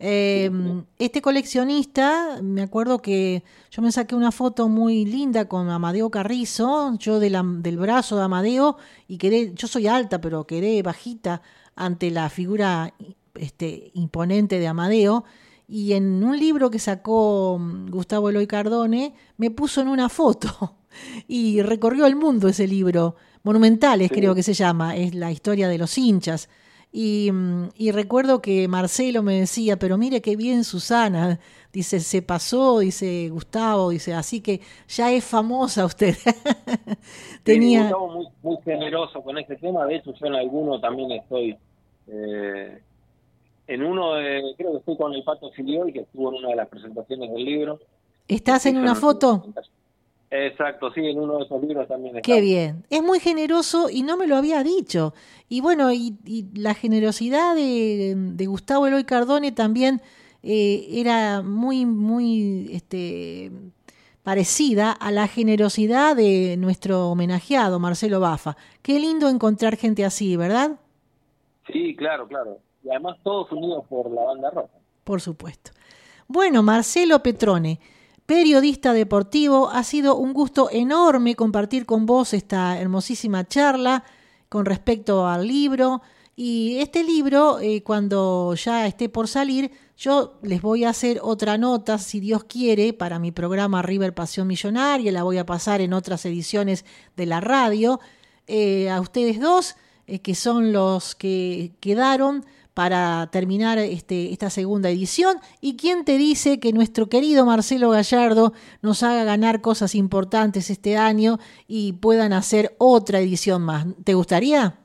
Em, 0.00 0.84
este 0.96 1.20
coleccionista, 1.20 2.38
me 2.40 2.62
acuerdo 2.62 3.02
que 3.02 3.42
yo 3.70 3.82
me 3.82 3.90
saqué 3.90 4.14
una 4.14 4.30
foto 4.30 4.68
muy 4.68 5.04
linda 5.04 5.48
con 5.48 5.68
Amadeo 5.70 6.08
Carrizo, 6.08 6.96
yo 6.98 7.18
de 7.18 7.30
la, 7.30 7.42
del 7.44 7.78
brazo 7.78 8.16
de 8.16 8.22
Amadeo, 8.22 8.76
y 9.08 9.18
quedé, 9.18 9.52
yo 9.54 9.66
soy 9.66 9.88
alta, 9.88 10.20
pero 10.20 10.46
quedé 10.46 10.80
bajita 10.82 11.42
ante 11.74 12.12
la 12.12 12.30
figura 12.30 12.94
este, 13.34 13.90
imponente 13.94 14.60
de 14.60 14.68
Amadeo, 14.68 15.24
y 15.68 15.92
en 15.92 16.24
un 16.24 16.38
libro 16.38 16.70
que 16.70 16.78
sacó 16.78 17.58
mm, 17.60 17.90
Gustavo 17.90 18.30
Eloy 18.30 18.46
Cardone, 18.46 19.12
me 19.36 19.50
puso 19.50 19.82
en 19.82 19.88
una 19.88 20.08
foto 20.08 20.78
y 21.28 21.60
recorrió 21.60 22.06
el 22.06 22.16
mundo 22.16 22.48
ese 22.48 22.66
libro. 22.66 23.16
Monumentales 23.42 24.10
creo 24.10 24.34
que 24.34 24.42
se 24.42 24.54
llama, 24.54 24.96
es 24.96 25.14
la 25.14 25.30
historia 25.30 25.68
de 25.68 25.78
los 25.78 25.96
hinchas. 25.98 26.48
Y, 26.90 27.30
mm, 27.30 27.68
y, 27.76 27.90
recuerdo 27.90 28.40
que 28.40 28.66
Marcelo 28.66 29.22
me 29.22 29.40
decía, 29.40 29.78
pero 29.78 29.98
mire 29.98 30.22
qué 30.22 30.36
bien 30.36 30.64
Susana, 30.64 31.38
dice, 31.72 32.00
se 32.00 32.22
pasó, 32.22 32.78
dice 32.78 33.28
Gustavo, 33.28 33.90
dice, 33.90 34.14
así 34.14 34.40
que 34.40 34.62
ya 34.88 35.12
es 35.12 35.22
famosa 35.22 35.84
usted. 35.84 36.16
Tenía... 37.42 37.82
Gustavo 37.82 38.08
muy, 38.14 38.26
muy 38.42 38.56
generoso 38.64 39.20
con 39.20 39.36
este 39.36 39.56
tema, 39.56 39.84
de 39.84 39.96
hecho 39.96 40.14
yo 40.14 40.26
en 40.26 40.34
alguno 40.34 40.80
también 40.80 41.12
estoy 41.12 41.58
eh, 42.06 42.80
en 43.68 43.82
uno, 43.82 44.14
de, 44.14 44.54
creo 44.56 44.72
que 44.72 44.78
estoy 44.78 44.96
con 44.96 45.12
el 45.12 45.22
Pato 45.22 45.50
Filiol, 45.50 45.92
que 45.92 46.00
estuvo 46.00 46.30
en 46.30 46.38
una 46.38 46.48
de 46.48 46.56
las 46.56 46.68
presentaciones 46.68 47.30
del 47.30 47.44
libro. 47.44 47.78
¿Estás 48.26 48.64
en 48.64 48.78
una 48.78 48.94
foto? 48.94 49.44
Exacto, 50.30 50.90
sí, 50.92 51.00
en 51.06 51.18
uno 51.18 51.38
de 51.38 51.44
esos 51.44 51.62
libros 51.62 51.86
también 51.86 52.16
está. 52.16 52.26
Qué 52.26 52.40
bien. 52.40 52.84
Es 52.88 53.02
muy 53.02 53.20
generoso 53.20 53.88
y 53.90 54.02
no 54.02 54.16
me 54.16 54.26
lo 54.26 54.36
había 54.36 54.62
dicho. 54.62 55.12
Y 55.50 55.60
bueno, 55.60 55.92
y, 55.92 56.16
la 56.54 56.72
generosidad 56.72 57.54
de, 57.54 58.46
Gustavo 58.46 58.86
Eloy 58.86 59.04
Cardone 59.04 59.52
también 59.52 60.00
eh, 60.42 60.86
era 60.90 61.42
muy, 61.42 61.84
muy 61.84 62.70
este, 62.72 63.50
parecida 64.22 64.92
a 64.92 65.10
la 65.10 65.28
generosidad 65.28 66.16
de 66.16 66.56
nuestro 66.56 67.10
homenajeado, 67.10 67.78
Marcelo 67.78 68.18
Bafa. 68.18 68.56
Qué 68.80 68.98
lindo 68.98 69.28
encontrar 69.28 69.76
gente 69.76 70.06
así, 70.06 70.38
¿verdad? 70.38 70.78
Sí, 71.70 71.94
claro, 71.96 72.26
claro 72.28 72.60
y 72.82 72.90
además 72.90 73.16
todos 73.22 73.50
unidos 73.52 73.84
por 73.88 74.10
la 74.10 74.22
banda 74.22 74.50
roja. 74.50 74.74
Por 75.04 75.20
supuesto. 75.20 75.72
Bueno, 76.26 76.62
Marcelo 76.62 77.22
Petrone, 77.22 77.80
periodista 78.26 78.92
deportivo, 78.92 79.70
ha 79.70 79.82
sido 79.82 80.16
un 80.16 80.32
gusto 80.32 80.68
enorme 80.70 81.34
compartir 81.34 81.86
con 81.86 82.04
vos 82.04 82.34
esta 82.34 82.78
hermosísima 82.78 83.46
charla 83.46 84.04
con 84.48 84.66
respecto 84.66 85.26
al 85.26 85.46
libro. 85.46 86.02
Y 86.36 86.78
este 86.78 87.02
libro, 87.02 87.58
eh, 87.58 87.82
cuando 87.82 88.54
ya 88.54 88.86
esté 88.86 89.08
por 89.08 89.26
salir, 89.26 89.72
yo 89.96 90.38
les 90.42 90.62
voy 90.62 90.84
a 90.84 90.90
hacer 90.90 91.18
otra 91.22 91.58
nota, 91.58 91.98
si 91.98 92.20
Dios 92.20 92.44
quiere, 92.44 92.92
para 92.92 93.18
mi 93.18 93.32
programa 93.32 93.82
River 93.82 94.14
Pasión 94.14 94.46
Millonaria, 94.46 95.10
la 95.10 95.24
voy 95.24 95.38
a 95.38 95.46
pasar 95.46 95.80
en 95.80 95.92
otras 95.92 96.24
ediciones 96.26 96.84
de 97.16 97.26
la 97.26 97.40
radio, 97.40 97.98
eh, 98.46 98.88
a 98.90 99.00
ustedes 99.00 99.40
dos, 99.40 99.74
eh, 100.06 100.20
que 100.20 100.36
son 100.36 100.72
los 100.72 101.16
que 101.16 101.72
quedaron 101.80 102.44
para 102.78 103.28
terminar 103.32 103.76
este, 103.78 104.30
esta 104.30 104.50
segunda 104.50 104.88
edición. 104.88 105.38
¿Y 105.60 105.76
quién 105.76 106.04
te 106.04 106.16
dice 106.16 106.60
que 106.60 106.72
nuestro 106.72 107.08
querido 107.08 107.44
Marcelo 107.44 107.90
Gallardo 107.90 108.52
nos 108.82 109.02
haga 109.02 109.24
ganar 109.24 109.60
cosas 109.60 109.96
importantes 109.96 110.70
este 110.70 110.96
año 110.96 111.38
y 111.66 111.94
puedan 111.94 112.32
hacer 112.32 112.76
otra 112.78 113.18
edición 113.18 113.62
más? 113.62 113.84
¿Te 114.04 114.14
gustaría? 114.14 114.78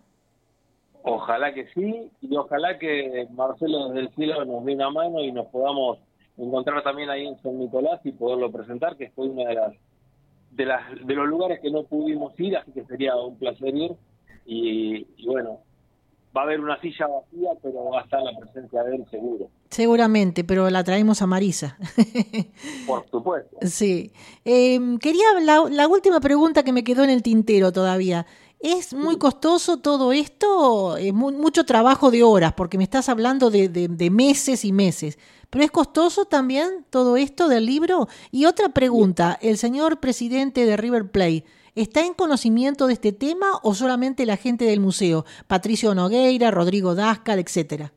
Ojalá 1.04 1.54
que 1.54 1.68
sí, 1.68 2.10
y 2.20 2.36
ojalá 2.36 2.80
que 2.80 3.28
Marcelo 3.30 3.90
desde 3.90 4.08
el 4.08 4.16
cielo 4.16 4.44
nos 4.44 4.66
dé 4.66 4.74
una 4.74 4.90
mano 4.90 5.24
y 5.24 5.32
nos 5.32 5.46
podamos 5.50 6.00
encontrar 6.36 6.82
también 6.82 7.12
ahí 7.12 7.28
en 7.28 7.40
San 7.44 7.60
Nicolás 7.60 8.02
y 8.04 8.12
poderlo 8.12 8.52
presentar, 8.52 8.98
que 8.98 9.12
fue 9.12 9.28
una 9.28 9.48
de 9.50 9.54
las 9.54 9.74
de, 10.50 10.66
las, 10.66 10.82
de 11.06 11.14
los 11.14 11.28
lugares 11.28 11.60
que 11.60 11.70
no 11.70 11.84
pudimos 11.84 12.34
ir, 12.40 12.58
así 12.58 12.72
que 12.72 12.86
sería 12.86 13.16
un 13.16 13.38
placer 13.38 13.76
ir. 13.76 13.92
y 14.48 15.06
bueno, 15.28 15.60
va 16.36 16.42
a 16.42 16.44
haber 16.46 16.60
una 16.60 16.80
silla 16.82 17.08
vacía, 17.08 17.52
pero 17.62 17.86
va 17.86 18.02
a 18.02 18.04
estar 18.04 18.22
la 18.22 18.38
presencia 18.38 18.84
de 18.84 18.96
él 18.96 19.06
seguro. 19.12 19.50
Seguramente, 19.70 20.44
pero 20.44 20.70
la 20.70 20.84
traemos 20.84 21.22
a 21.22 21.28
Marisa. 21.28 21.78
Por 22.88 23.08
supuesto. 23.10 23.58
Sí. 23.62 24.12
Em, 24.44 24.98
quería 24.98 25.26
la, 25.42 25.88
última 25.88 26.20
pregunta 26.20 26.64
que 26.64 26.74
me 26.74 26.84
quedó 26.84 27.04
en 27.04 27.12
el 27.12 27.22
tintero 27.22 27.72
todavía. 27.72 28.26
¿Es 28.60 28.94
muy 28.94 29.18
costoso 29.18 29.78
todo 29.78 30.14
esto? 30.14 30.96
Es 30.98 31.14
mucho 31.14 31.66
trabajo 31.66 32.12
de 32.12 32.24
horas, 32.24 32.54
porque 32.54 32.78
me 32.78 32.86
estás 32.86 33.10
hablando 33.10 33.50
de, 33.50 33.68
de, 33.68 34.10
meses 34.10 34.64
y 34.64 34.72
meses. 34.72 35.20
¿Pero 35.50 35.66
es 35.66 35.72
costoso 35.72 36.26
también 36.26 36.86
todo 36.90 37.18
esto 37.18 37.50
del 37.50 37.66
libro? 37.66 38.08
Y 38.32 38.46
otra 38.46 38.70
pregunta, 38.70 39.38
el 39.42 39.58
señor 39.58 40.00
presidente 40.00 40.66
de 40.66 40.78
River 40.78 41.12
Plate, 41.12 41.44
¿Está 41.76 42.06
en 42.06 42.14
conocimiento 42.14 42.86
de 42.86 42.94
este 42.94 43.14
tema 43.14 43.48
o 43.64 43.74
solamente 43.74 44.28
la 44.28 44.38
gente 44.38 44.66
del 44.66 44.80
museo? 44.80 45.26
Patricio 45.48 45.96
Nogueira, 45.96 46.52
Rodrigo 46.52 46.94
Dascal, 46.94 47.40
etcétera. 47.40 47.92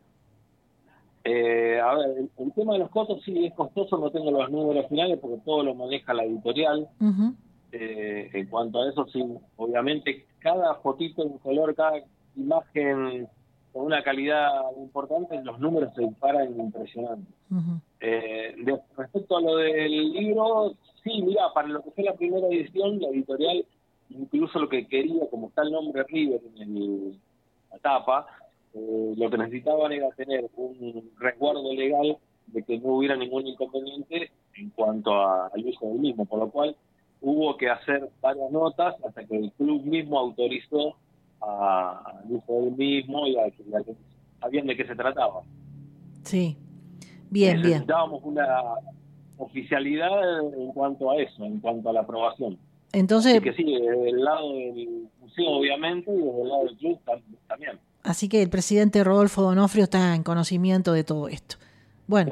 Eh, 1.25 1.79
a 1.79 1.95
ver, 1.95 2.29
el, 2.39 2.53
tema 2.53 2.75
de 2.75 2.79
los 2.79 2.91
costos 2.91 3.23
sí 3.25 3.45
es 3.47 3.53
costoso, 3.53 3.99
no 3.99 4.11
tengo 4.11 4.31
los 4.31 4.51
números 4.51 4.87
finales 4.89 5.19
porque 5.21 5.43
todo 5.45 5.63
lo 5.63 5.75
maneja 5.75 6.15
la 6.15 6.25
editorial. 6.25 6.89
Eh, 7.73 8.31
en 8.33 8.47
cuanto 8.47 8.81
a 8.81 8.89
eso, 8.89 9.07
sí, 9.13 9.23
obviamente 9.57 10.25
cada 10.39 10.77
fotito 10.77 11.23
en 11.23 11.37
color, 11.39 11.75
cada 11.75 12.01
imagen 12.37 13.29
con 13.73 13.87
una 13.87 14.03
calidad 14.03 14.53
importante, 14.79 15.43
los 15.43 15.59
números 15.59 15.93
se 15.95 16.03
disparan 16.03 16.59
impresionantes. 16.59 17.35
Eh, 18.01 18.55
respecto 18.97 19.37
a 19.37 19.41
lo 19.43 19.57
del 19.57 20.13
libro, 20.13 20.75
sí, 21.07 21.23
mira, 21.23 21.53
para 21.55 21.69
lo 21.69 21.83
que 21.83 21.91
fue 21.93 22.05
la 22.05 22.15
primera 22.15 22.49
edición, 22.49 23.01
la 23.01 23.09
editorial, 23.09 23.65
incluso 24.11 24.59
lo 24.59 24.69
que 24.69 24.87
quería, 24.89 25.29
como 25.31 25.49
está 25.49 25.63
el 25.63 25.71
nombre 25.71 26.03
River 26.03 26.41
en 26.57 27.21
la 27.71 27.79
tapa, 27.79 28.27
eh, 28.75 29.15
lo 29.17 29.31
que 29.31 29.39
necesitaban 29.39 29.93
era 29.93 30.11
tener 30.11 30.51
un 30.57 31.11
resguardo 31.19 31.73
legal 31.73 32.19
de 32.49 32.63
que 32.63 32.79
no 32.79 32.97
hubiera 32.97 33.17
ningún 33.17 33.47
inconveniente 33.47 34.31
en 34.57 34.71
cuanto 34.71 35.15
al 35.15 35.65
uso 35.65 35.87
del 35.87 36.01
mismo, 36.01 36.27
por 36.27 36.41
lo 36.41 36.51
cual 36.51 36.77
hubo 37.21 37.57
que 37.57 37.71
hacer 37.71 38.11
varias 38.21 38.51
notas 38.51 38.97
hasta 39.05 39.25
que 39.25 39.37
el 39.37 39.53
club 39.53 39.83
mismo 39.85 40.19
autorizó 40.19 40.97
al 41.41 42.31
uso 42.31 42.53
del 42.63 42.77
mismo 42.77 43.27
y 43.27 43.37
a, 43.39 43.45
que 43.51 43.65
sabían 44.41 44.67
de 44.67 44.77
qué 44.77 44.87
se 44.87 44.97
trataba. 44.97 45.43
Sí, 46.23 46.57
bien, 47.31 47.57
bien. 47.57 47.63
Necesitábamos 47.63 48.23
una 48.25 48.47
oficialidad 49.39 50.41
en 50.41 50.73
cuanto 50.73 51.11
a 51.11 51.17
eso, 51.17 51.45
en 51.45 51.61
cuanto 51.61 51.89
a 51.91 51.93
la 51.93 52.01
aprobación. 52.01 52.59
Entonces, 52.93 53.41
que 53.41 53.53
sí, 53.53 53.65
desde 53.65 54.11
el 54.11 54.25
lado 54.25 54.53
del 54.53 55.09
museo 55.21 55.51
obviamente 55.51 56.11
y 56.11 56.17
desde 56.17 56.43
el 56.43 56.49
lado 56.49 56.65
del 56.65 56.77
club 56.77 56.99
también. 57.47 57.79
Así 58.03 58.29
que 58.29 58.43
el 58.43 58.49
presidente 58.49 59.03
Rodolfo 59.03 59.43
Donofrio 59.43 59.85
está 59.85 60.15
en 60.15 60.23
conocimiento 60.23 60.93
de 60.93 61.05
todo 61.05 61.29
esto. 61.29 61.57
Bueno, 62.07 62.31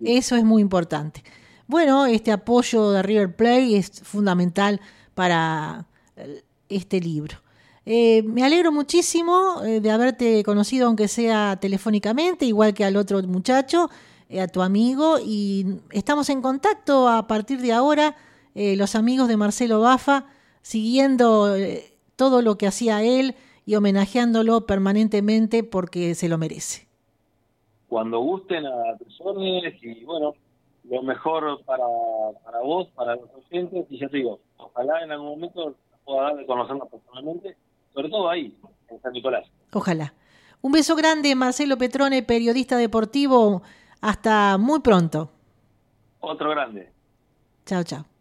eso 0.00 0.36
es 0.36 0.44
muy 0.44 0.62
importante. 0.62 1.22
Bueno, 1.66 2.06
este 2.06 2.32
apoyo 2.32 2.90
de 2.90 3.02
River 3.02 3.36
Play 3.36 3.74
es 3.74 4.00
fundamental 4.02 4.80
para 5.14 5.86
eh, 6.16 6.42
este 6.68 6.98
libro. 7.00 7.36
Eh, 7.84 8.22
me 8.22 8.44
alegro 8.44 8.72
muchísimo 8.72 9.62
eh, 9.64 9.80
de 9.80 9.90
haberte 9.90 10.42
conocido, 10.44 10.86
aunque 10.86 11.08
sea 11.08 11.58
telefónicamente, 11.60 12.46
igual 12.46 12.72
que 12.74 12.84
al 12.84 12.96
otro 12.96 13.22
muchacho, 13.22 13.90
a 14.40 14.48
tu 14.48 14.62
amigo, 14.62 15.18
y 15.18 15.80
estamos 15.90 16.28
en 16.30 16.42
contacto 16.42 17.08
a 17.08 17.26
partir 17.26 17.60
de 17.60 17.72
ahora, 17.72 18.16
los 18.54 18.94
amigos 18.94 19.28
de 19.28 19.36
Marcelo 19.36 19.80
Bafa, 19.80 20.26
siguiendo 20.62 21.54
todo 22.16 22.42
lo 22.42 22.56
que 22.58 22.66
hacía 22.66 23.02
él 23.02 23.34
y 23.64 23.74
homenajeándolo 23.74 24.66
permanentemente 24.66 25.64
porque 25.64 26.14
se 26.14 26.28
lo 26.28 26.38
merece. 26.38 26.86
Cuando 27.88 28.20
gusten 28.20 28.66
a 28.66 28.96
tus 28.98 29.20
órdenes 29.20 29.74
y 29.82 30.04
bueno, 30.04 30.34
lo 30.84 31.02
mejor 31.02 31.62
para, 31.64 31.84
para 32.44 32.60
vos, 32.60 32.88
para 32.94 33.16
los 33.16 33.28
oyentes, 33.34 33.86
y 33.90 33.98
ya 33.98 34.08
te 34.08 34.16
digo, 34.16 34.40
ojalá 34.56 35.02
en 35.04 35.12
algún 35.12 35.28
momento 35.28 35.74
pueda 36.04 36.22
dar 36.22 36.36
de 36.36 36.46
conocernos 36.46 36.88
personalmente, 36.88 37.56
sobre 37.94 38.08
todo 38.08 38.28
ahí, 38.28 38.56
en 38.88 39.00
San 39.00 39.12
Nicolás. 39.12 39.46
Ojalá. 39.72 40.14
Un 40.60 40.72
beso 40.72 40.96
grande, 40.96 41.34
Marcelo 41.34 41.76
Petrone, 41.76 42.22
periodista 42.22 42.76
deportivo. 42.76 43.62
Hasta 44.02 44.58
muy 44.58 44.80
pronto. 44.80 45.30
Otro 46.20 46.50
grande. 46.50 46.92
Chao, 47.64 47.84
chao. 47.84 48.11